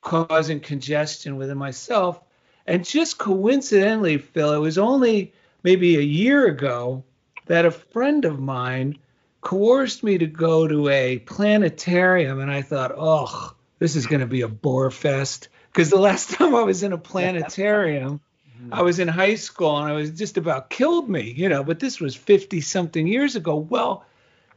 [0.00, 2.20] causing congestion within myself.
[2.66, 5.32] And just coincidentally, Phil, it was only
[5.62, 7.04] maybe a year ago
[7.46, 8.98] that a friend of mine
[9.40, 12.40] coerced me to go to a planetarium.
[12.40, 15.48] And I thought, oh, this is going to be a bore fest.
[15.72, 18.74] Because the last time I was in a planetarium, mm-hmm.
[18.74, 21.80] I was in high school and I was just about killed me, you know, but
[21.80, 23.56] this was 50 something years ago.
[23.56, 24.04] Well,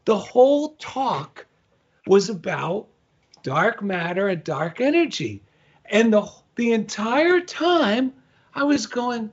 [0.05, 1.45] the whole talk
[2.05, 2.87] was about
[3.43, 5.43] dark matter and dark energy.
[5.85, 8.13] And the the entire time
[8.55, 9.31] I was going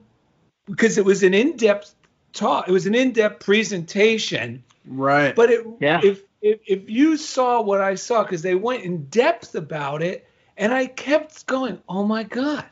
[0.65, 1.95] because it was an in-depth
[2.33, 5.35] talk, it was an in-depth presentation, right.
[5.35, 6.01] but it Yeah.
[6.03, 10.27] if if if you saw what I saw cuz they went in depth about it
[10.57, 12.65] and I kept going, "Oh my god.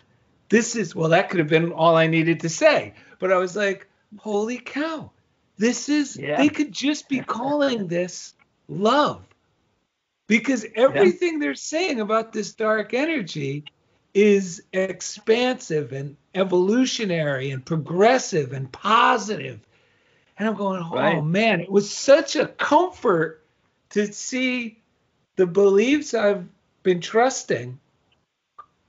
[0.50, 3.56] This is well that could have been all I needed to say." But I was
[3.56, 3.88] like,
[4.18, 5.12] "Holy cow.
[5.58, 6.38] This is Yeah.
[6.38, 8.34] they could just be calling this
[8.68, 9.29] love."
[10.30, 13.66] Because everything they're saying about this dark energy
[14.14, 19.60] is expansive and evolutionary and progressive and positive.
[20.38, 21.24] And I'm going, oh Right.
[21.24, 23.44] man, it was such a comfort
[23.90, 24.78] to see
[25.36, 26.48] the beliefs I've
[26.84, 27.80] been trusting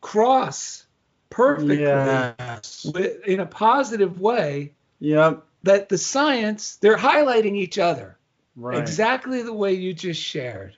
[0.03, 0.85] cross
[1.31, 2.87] perfectly Yes.
[2.93, 5.43] with, in a positive way Yep.
[5.63, 8.19] that the science, they're highlighting each other
[8.57, 8.79] Right.
[8.79, 10.77] exactly the way you just shared.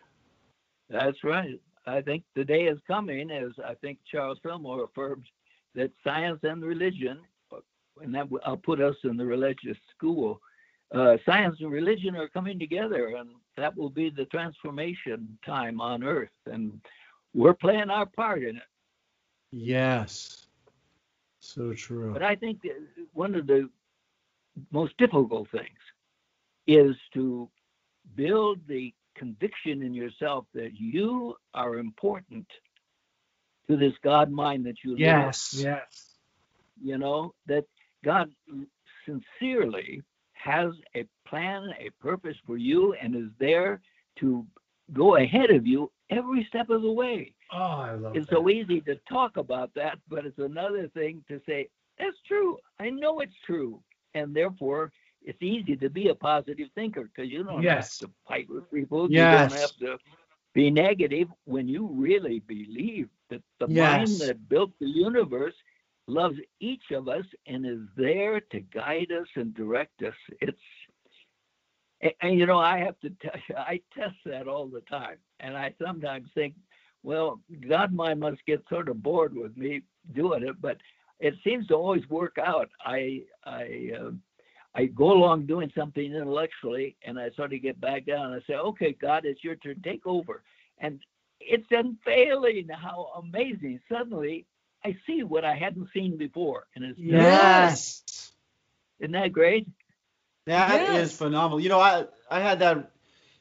[0.93, 1.59] That's right.
[1.87, 5.25] I think the day is coming, as I think Charles Fillmore affirmed,
[5.75, 7.19] that science and religion,
[8.03, 10.41] and that I'll put us in the religious school,
[10.95, 16.05] uh, science and religion are coming together, and that will be the transformation time on
[16.05, 16.29] Earth.
[16.47, 16.79] And
[17.35, 18.63] we're playing our part in it.
[19.51, 20.47] Yes.
[21.41, 22.13] So true.
[22.13, 22.61] But I think
[23.15, 23.69] one of the
[24.71, 25.67] most difficult things
[26.67, 27.49] is to
[28.15, 32.47] build the conviction in yourself that you are important
[33.69, 35.05] to this God mind that you live in.
[35.05, 35.55] Yes.
[35.57, 36.15] Yes.
[36.83, 37.65] You know, that
[38.05, 38.31] God
[39.07, 40.03] sincerely
[40.33, 43.81] has a plan, a purpose for you, and is there
[44.19, 44.45] to
[44.93, 47.35] go ahead of you every step of the way.
[47.53, 48.19] Oh, I love it.
[48.21, 48.37] It's that.
[48.37, 52.59] so easy to talk about that, but it's another thing to say, that's true.
[52.81, 53.81] I know it's true.
[54.15, 54.93] And therefore,
[55.25, 57.79] it's easy to be a positive thinker because you don't Yes.
[57.79, 59.11] have to fight with people.
[59.11, 59.13] Yes.
[59.13, 59.99] You don't have to
[60.55, 63.69] be negative when you really believe that the Yes.
[63.69, 65.55] mind that built the universe
[66.07, 70.15] loves each of us and is there to guide us and direct us.
[70.41, 70.59] It's
[72.01, 75.17] and, and, you know, I have to tell you, I test that all the time.
[75.41, 76.55] And I sometimes think,
[77.03, 79.83] well, God mind must get sort of bored with me
[80.15, 80.79] doing it, but
[81.21, 82.71] it seems to always work out.
[82.85, 84.11] I I uh,
[84.75, 88.47] I go along doing something intellectually, and I sort of get back down and I
[88.47, 90.43] say, okay, God, it's your turn, take over.
[90.79, 91.01] And
[91.41, 93.81] it's unfailing how amazing.
[93.91, 94.47] Suddenly,
[94.85, 98.05] I see what I hadn't seen before, and it's Yes.
[99.01, 99.69] isn't that great?
[100.47, 101.17] That is Yes.
[101.17, 101.61] phenomenal.
[101.61, 102.93] You know, I I had that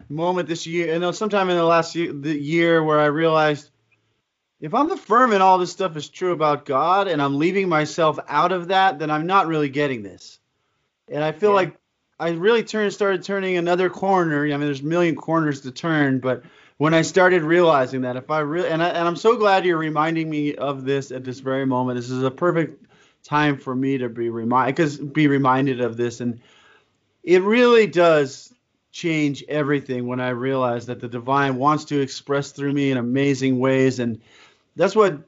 [0.10, 3.70] moment this year, you know, sometime in the last year, the year where I realized
[4.62, 8.54] if I'm affirming all this stuff is true about God and I'm leaving myself out
[8.54, 10.41] of that, then I'm not really getting this.
[11.10, 11.56] And I feel Yeah.
[11.56, 11.78] like
[12.20, 14.46] I really turned started turning another corner.
[14.46, 16.44] I mean, there's a million corners to turn, but
[16.78, 19.78] when I started realizing that if I really and I, and I'm so glad you're
[19.78, 21.98] reminding me of this at this very moment.
[21.98, 22.86] This is a perfect
[23.24, 26.40] time for me to be remind because be reminded of this and
[27.24, 28.54] it really does
[28.92, 33.60] change everything when I realize that the divine wants to express through me in amazing
[33.60, 34.20] ways and
[34.76, 35.20] that's what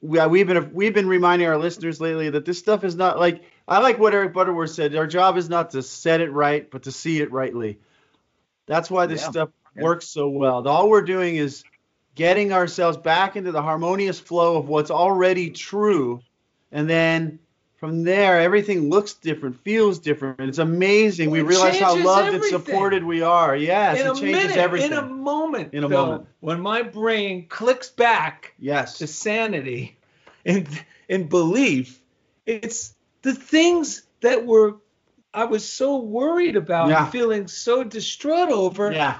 [0.00, 3.42] we, we've been we've been reminding our listeners lately that this stuff is not like
[3.70, 4.96] I like what Eric Butterworth said.
[4.96, 7.78] Our job is not to set it right, but to see it rightly.
[8.66, 9.30] That's why this Yeah.
[9.30, 9.82] stuff Yeah.
[9.84, 10.66] works so well.
[10.66, 11.62] All we're doing is
[12.16, 16.20] getting ourselves back into the harmonious flow of what's already true,
[16.72, 17.38] and then
[17.78, 20.40] from there everything looks different, feels different.
[20.40, 21.30] It's amazing.
[21.30, 23.54] we It realize how loved and supported we are.
[23.54, 24.90] Yes, in it changes minute, everything.
[24.92, 26.26] in a moment, In a Phil, moment.
[26.40, 28.98] when my brain clicks back yes.
[28.98, 29.96] to sanity
[30.44, 30.66] and
[31.08, 32.02] and belief,
[32.46, 34.76] it's the things that were
[35.32, 37.08] I was so worried about Yeah.
[37.10, 38.92] feeling so distraught over.
[38.92, 39.18] yeah.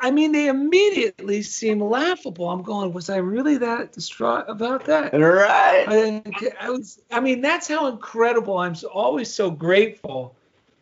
[0.00, 2.48] I mean, they immediately seem laughable.
[2.48, 5.12] I'm going, was I really that distraught about that?
[5.12, 5.84] Right.
[5.86, 6.22] I,
[6.58, 7.02] I was.
[7.10, 8.56] I mean, that's how incredible.
[8.56, 10.34] I'm so, always so grateful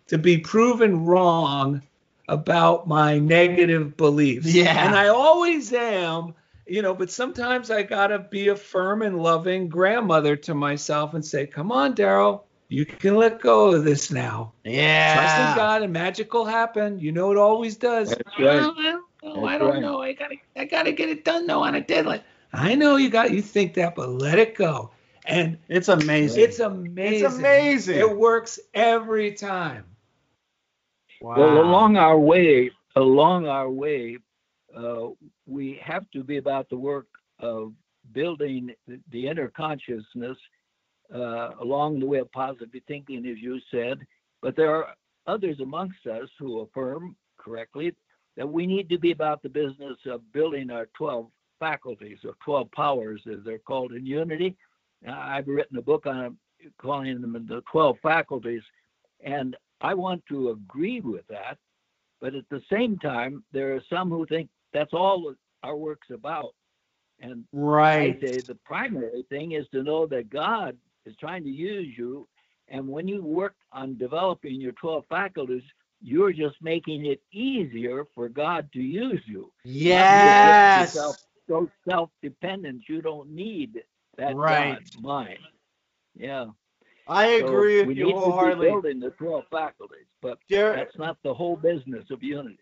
[0.07, 1.83] to be proven wrong
[2.29, 4.47] about my negative beliefs.
[4.55, 4.87] Yeah.
[4.87, 6.35] And I always am.
[6.67, 11.25] You know, but sometimes I gotta be a firm and loving grandmother to myself and
[11.25, 14.53] say, "Come on, Daryl, you can let go of this now.
[14.65, 15.15] Yeah.
[15.15, 17.01] Trust in God, and magic will happen.
[17.01, 18.45] You know it always does." That's right.
[18.45, 19.45] "Well, I don't know.
[19.47, 19.83] I don't right.
[19.83, 20.01] know.
[20.01, 22.23] I gotta, I gotta get it done though on a deadline.
[22.53, 24.91] I know you got, you think that, but let it go.
[25.25, 26.43] And It's amazing.
[26.43, 27.25] it's amazing.
[27.25, 27.99] It's amazing.
[27.99, 29.85] It works every time.
[31.21, 31.37] wow.
[31.39, 34.19] Well, along our way, along our way,
[34.77, 35.09] uh,
[35.47, 37.07] we have to be about the work
[37.39, 37.73] of
[38.13, 38.73] building
[39.11, 40.37] the, inner consciousness
[41.15, 43.99] uh, along the way of positive thinking, as you said.
[44.41, 44.95] But there are
[45.27, 47.95] others amongst us who affirm correctly
[48.37, 51.27] that we need to be about the business of building our 12
[51.61, 54.57] faculties or 12 powers, as they're called in Unity.
[55.09, 56.37] I've written a book on
[56.79, 58.63] calling them the 12 faculties,
[59.25, 61.59] and I want to agree with that.
[62.21, 66.55] But at the same time, there are some who think that's all our work's about.
[67.21, 68.17] And right.
[68.17, 72.27] I say the primary thing is to know that God is trying to use you.
[72.69, 75.63] And when you work on developing your 12 faculties,
[76.01, 79.53] you're just making it easier for God to use you.
[79.65, 80.75] Yes.
[80.75, 81.17] Yourself
[81.49, 83.83] so self-dependent, you don't need
[84.17, 84.79] that Right.
[84.95, 85.39] God mind.
[86.17, 86.47] Yeah.
[87.07, 90.77] I So agree we with you need to be building the 12 faculties, but Dar-
[90.77, 92.59] that's not the whole business of unity.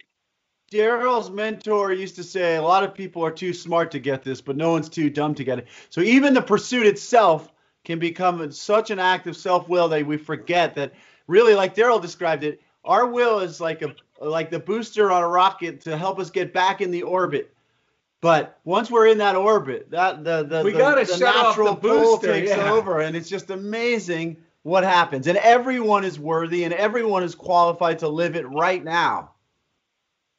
[0.70, 4.40] Daryl's mentor used to say a lot of people are too smart to get this,
[4.40, 5.66] but no one's too dumb to get it.
[5.88, 7.52] So even the pursuit itself
[7.84, 10.92] can become such an act of self-will that we forget that
[11.26, 15.28] really, like Daryl described it, our will is like a like the booster on a
[15.28, 17.52] rocket to help us get back in the orbit.
[18.20, 21.56] But once we're in that orbit, that the the, We the, gotta the shut off
[21.56, 22.70] the natural pull booster, takes yeah.
[22.70, 25.26] over, and it's just amazing what happens.
[25.26, 29.32] And everyone is worthy, and everyone is qualified to live it right now.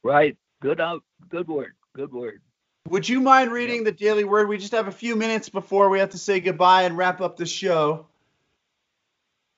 [0.04, 0.38] Right.
[0.62, 1.04] Good out.
[1.30, 1.74] Good word.
[1.96, 2.42] Good word.
[2.90, 4.50] Would you mind reading the Daily Word?
[4.50, 7.38] We just have a few minutes before we have to say goodbye and wrap up
[7.38, 8.08] the show.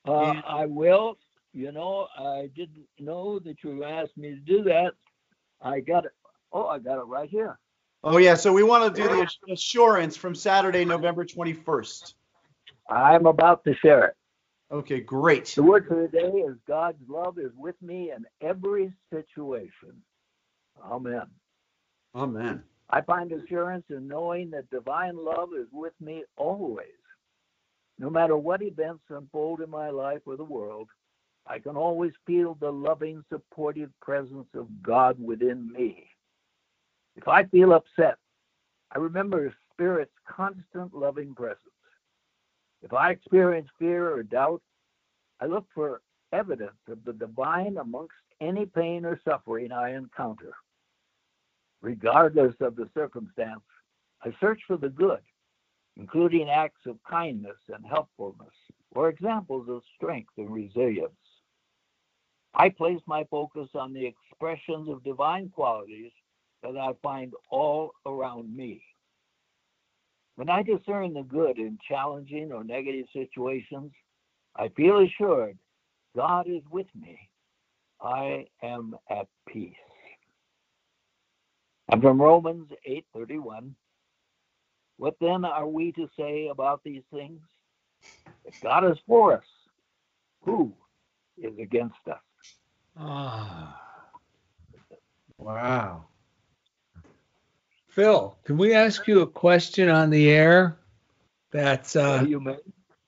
[0.06, 0.34] Uh.
[0.46, 1.18] I will.
[1.54, 4.94] You know, I didn't know that you asked me to do that.
[5.62, 6.12] I got it.
[6.52, 7.60] Oh, I got it right here.
[8.04, 8.34] Oh, yeah.
[8.34, 12.16] So we want to do the assurance from Saturday, November 21st.
[12.90, 14.16] I'm about to share it.
[14.72, 15.54] Okay, great.
[15.56, 20.02] The word for the day is God's love is with me in every situation.
[20.82, 21.24] Amen.
[22.16, 22.64] Amen.
[22.90, 26.88] I find assurance in knowing that divine love is with me always.
[28.00, 30.90] No matter what events unfold in my life or the world,
[31.48, 36.08] I can always feel the loving, supportive presence of God within me.
[37.16, 38.18] If I feel upset,
[38.92, 41.60] I remember Spirit's constant loving presence.
[42.82, 44.62] If I experience fear or doubt,
[45.40, 46.02] I look for
[46.32, 50.54] evidence of the divine amongst any pain or suffering I encounter.
[51.82, 53.62] Regardless of the circumstance,
[54.24, 55.20] I search for the good,
[55.98, 58.54] including acts of kindness and helpfulness,
[58.92, 61.12] or examples of strength and resilience.
[62.56, 66.12] I place my focus on the expressions of divine qualities
[66.62, 68.84] that I find all around me.
[70.36, 73.92] When I discern the good in challenging or negative situations,
[74.56, 75.58] I feel assured
[76.16, 77.30] God is with me.
[78.04, 79.76] I am at peace.
[81.90, 83.76] And from Romans 8:31,
[84.98, 87.42] what then are we to say about these things?
[88.46, 89.46] If God is for us,
[90.44, 90.74] who
[91.38, 92.20] is against us?
[92.98, 93.80] Ah.
[95.38, 96.06] Wow.
[97.88, 100.78] Phil, can we ask you a question on the air
[101.52, 102.58] that's uh, you may.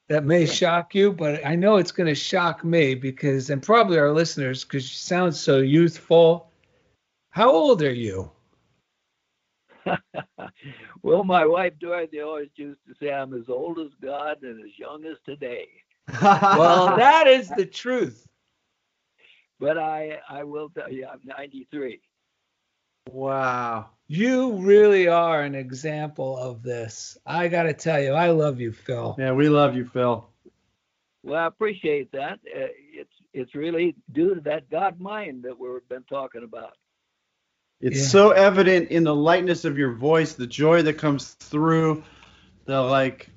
[0.07, 3.97] That may shock you, but I know it's going to shock me because, and probably
[3.97, 6.51] our listeners, because you sound so youthful.
[7.31, 8.31] How old are you?
[11.03, 14.77] well, my wife Dorothy always used to say I'm as old as God and as
[14.77, 15.67] young as today.
[16.21, 18.27] Well, that is the truth.
[19.57, 22.01] But I, I will tell you, I'm 93.
[23.11, 23.89] Wow.
[24.07, 27.17] You really are an example of this.
[27.25, 29.15] I got to tell you, I love you, Phil.
[29.17, 30.27] Yeah, we love you, Phil.
[31.23, 32.33] Well, I appreciate that.
[32.45, 36.73] Uh, it's it's really due to that God mind that we've been talking about.
[37.81, 38.07] It's Yeah.
[38.07, 42.03] so evident in the lightness of your voice, the joy that comes through,
[42.65, 43.29] the like,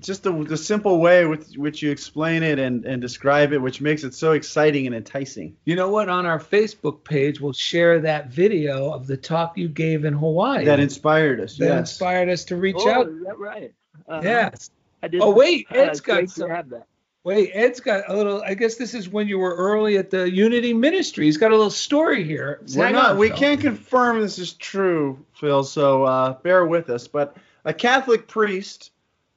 [0.00, 3.80] just the, the simple way with which you explain it and, and describe it, which
[3.80, 5.56] makes it so exciting and enticing.
[5.64, 6.08] You know what?
[6.08, 10.64] On our Facebook page, we'll share that video of the talk you gave in Hawaii.
[10.64, 11.56] That inspired us.
[11.58, 11.78] that yes.
[11.78, 13.08] inspired us to reach oh, out.
[13.08, 13.72] is that right?
[14.08, 14.20] Uh-huh.
[14.24, 14.70] Yes.
[15.02, 15.20] I did.
[15.22, 16.86] Oh, wait, uh, Ed's it's got some- have that.
[17.22, 18.42] Wait, Ed's got a little.
[18.42, 21.24] I guess this is when you were early at the Unity Ministry.
[21.24, 22.60] He's got a little story here.
[22.76, 23.12] We're not.
[23.12, 23.38] on, we Phil.
[23.38, 25.64] can't confirm this is true, Phil.
[25.64, 27.08] So uh, bear with us.
[27.08, 28.90] But a Catholic priest,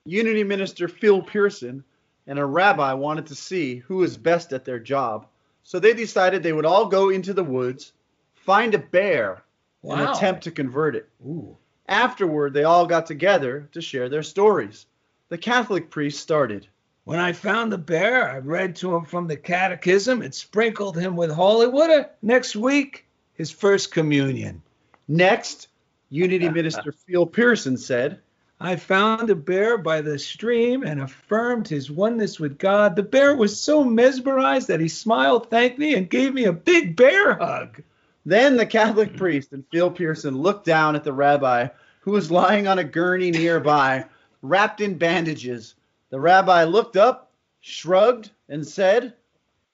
[0.08, 1.84] Unity minister Phil Pearson,
[2.28, 5.28] and a rabbi wanted to see who is best at their job.
[5.64, 7.92] So they decided they would all go into the woods,
[8.34, 9.44] find a bear,
[9.84, 11.10] and attempt to convert it.
[11.26, 11.58] Ooh.
[11.90, 14.86] Afterward, they all got together to share their stories.
[15.28, 16.68] The Catholic priest started.
[17.04, 21.16] When I found the bear, I read to him from the catechism and sprinkled him
[21.18, 22.10] with holy water.
[22.22, 24.62] Next week, his first communion.
[25.08, 25.68] Next,
[26.10, 28.22] Unity minister Phil Pearson said,
[28.60, 32.96] I found a bear by the stream and affirmed his oneness with God.
[32.96, 36.96] The bear was so mesmerized that he smiled, thanked me, and gave me a big
[36.96, 37.84] bear hug.
[38.26, 41.68] Then the Catholic priest and Phil Pearson looked down at the rabbi,
[42.02, 44.06] who was lying on a gurney nearby,
[44.42, 45.76] wrapped in bandages.
[46.10, 47.32] The rabbi looked up,
[47.62, 49.14] shrugged, and said,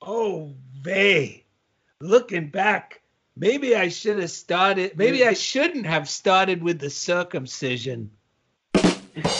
[0.01, 1.45] Oh, vey.
[2.01, 3.01] Looking back,
[3.37, 8.11] maybe I should have started, maybe I shouldn't have started with the circumcision.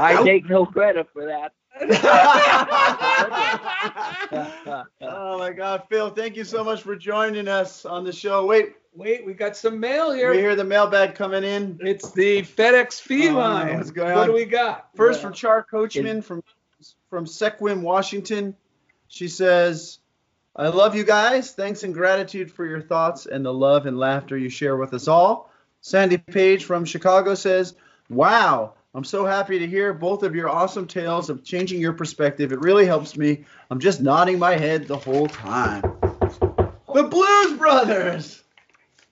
[0.00, 1.52] I take no credit for that.
[5.00, 8.46] oh my God, Phil, thank you so much for joining us on the show.
[8.46, 10.30] Wait, Wait, we got some mail here.
[10.32, 11.78] we hear the mailbag coming in.
[11.82, 13.76] It's the FedEx feed Oh, line.
[13.76, 14.26] what's going what on?
[14.26, 14.88] do we got?
[14.96, 16.42] First from Char Coachman from
[17.08, 18.56] from Sequim, Washington.
[19.06, 20.00] She says,
[20.58, 21.52] I love you guys.
[21.52, 25.06] Thanks and gratitude for your thoughts and the love and laughter you share with us
[25.06, 25.52] all.
[25.82, 27.76] Sandy Page from Chicago says,
[28.10, 32.50] Wow, I'm so happy to hear both of your awesome tales of changing your perspective.
[32.50, 33.44] It really helps me.
[33.70, 35.82] I'm just nodding my head the whole time.
[36.92, 38.42] The Blues Brothers!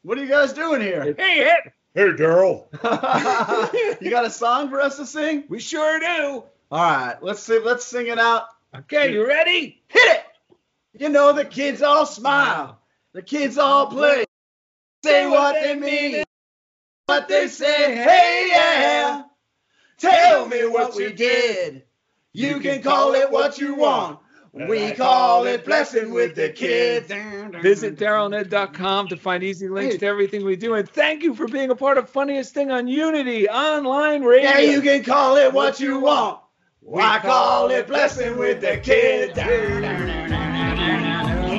[0.02, 1.14] What are you guys doing here?
[1.16, 1.72] Hey, Ed.
[1.94, 2.66] Hey, Daryl.
[4.00, 5.44] you got a song for us to sing?
[5.48, 6.42] We sure do.
[6.72, 8.46] All right, let's see, let's sing it out.
[8.74, 9.80] Okay, you ready?
[9.86, 10.25] Hit it!
[10.98, 12.80] You know the kids all smile,
[13.12, 14.24] the kids all play,
[15.04, 16.24] say what they mean,
[17.06, 17.96] what they say.
[17.96, 19.24] Hey yeah,
[19.98, 21.82] tell me what we did.
[22.32, 24.20] You can call it what you want.
[24.52, 27.08] We call it blessing with the kids.
[27.62, 30.74] Visit darylned.com to find easy links to everything we do.
[30.74, 34.48] And thank you for being a part of Funniest Thing on Unity Online Radio.
[34.48, 36.40] Yeah, you can call it what you want.
[36.98, 40.45] I call it blessing with the kids.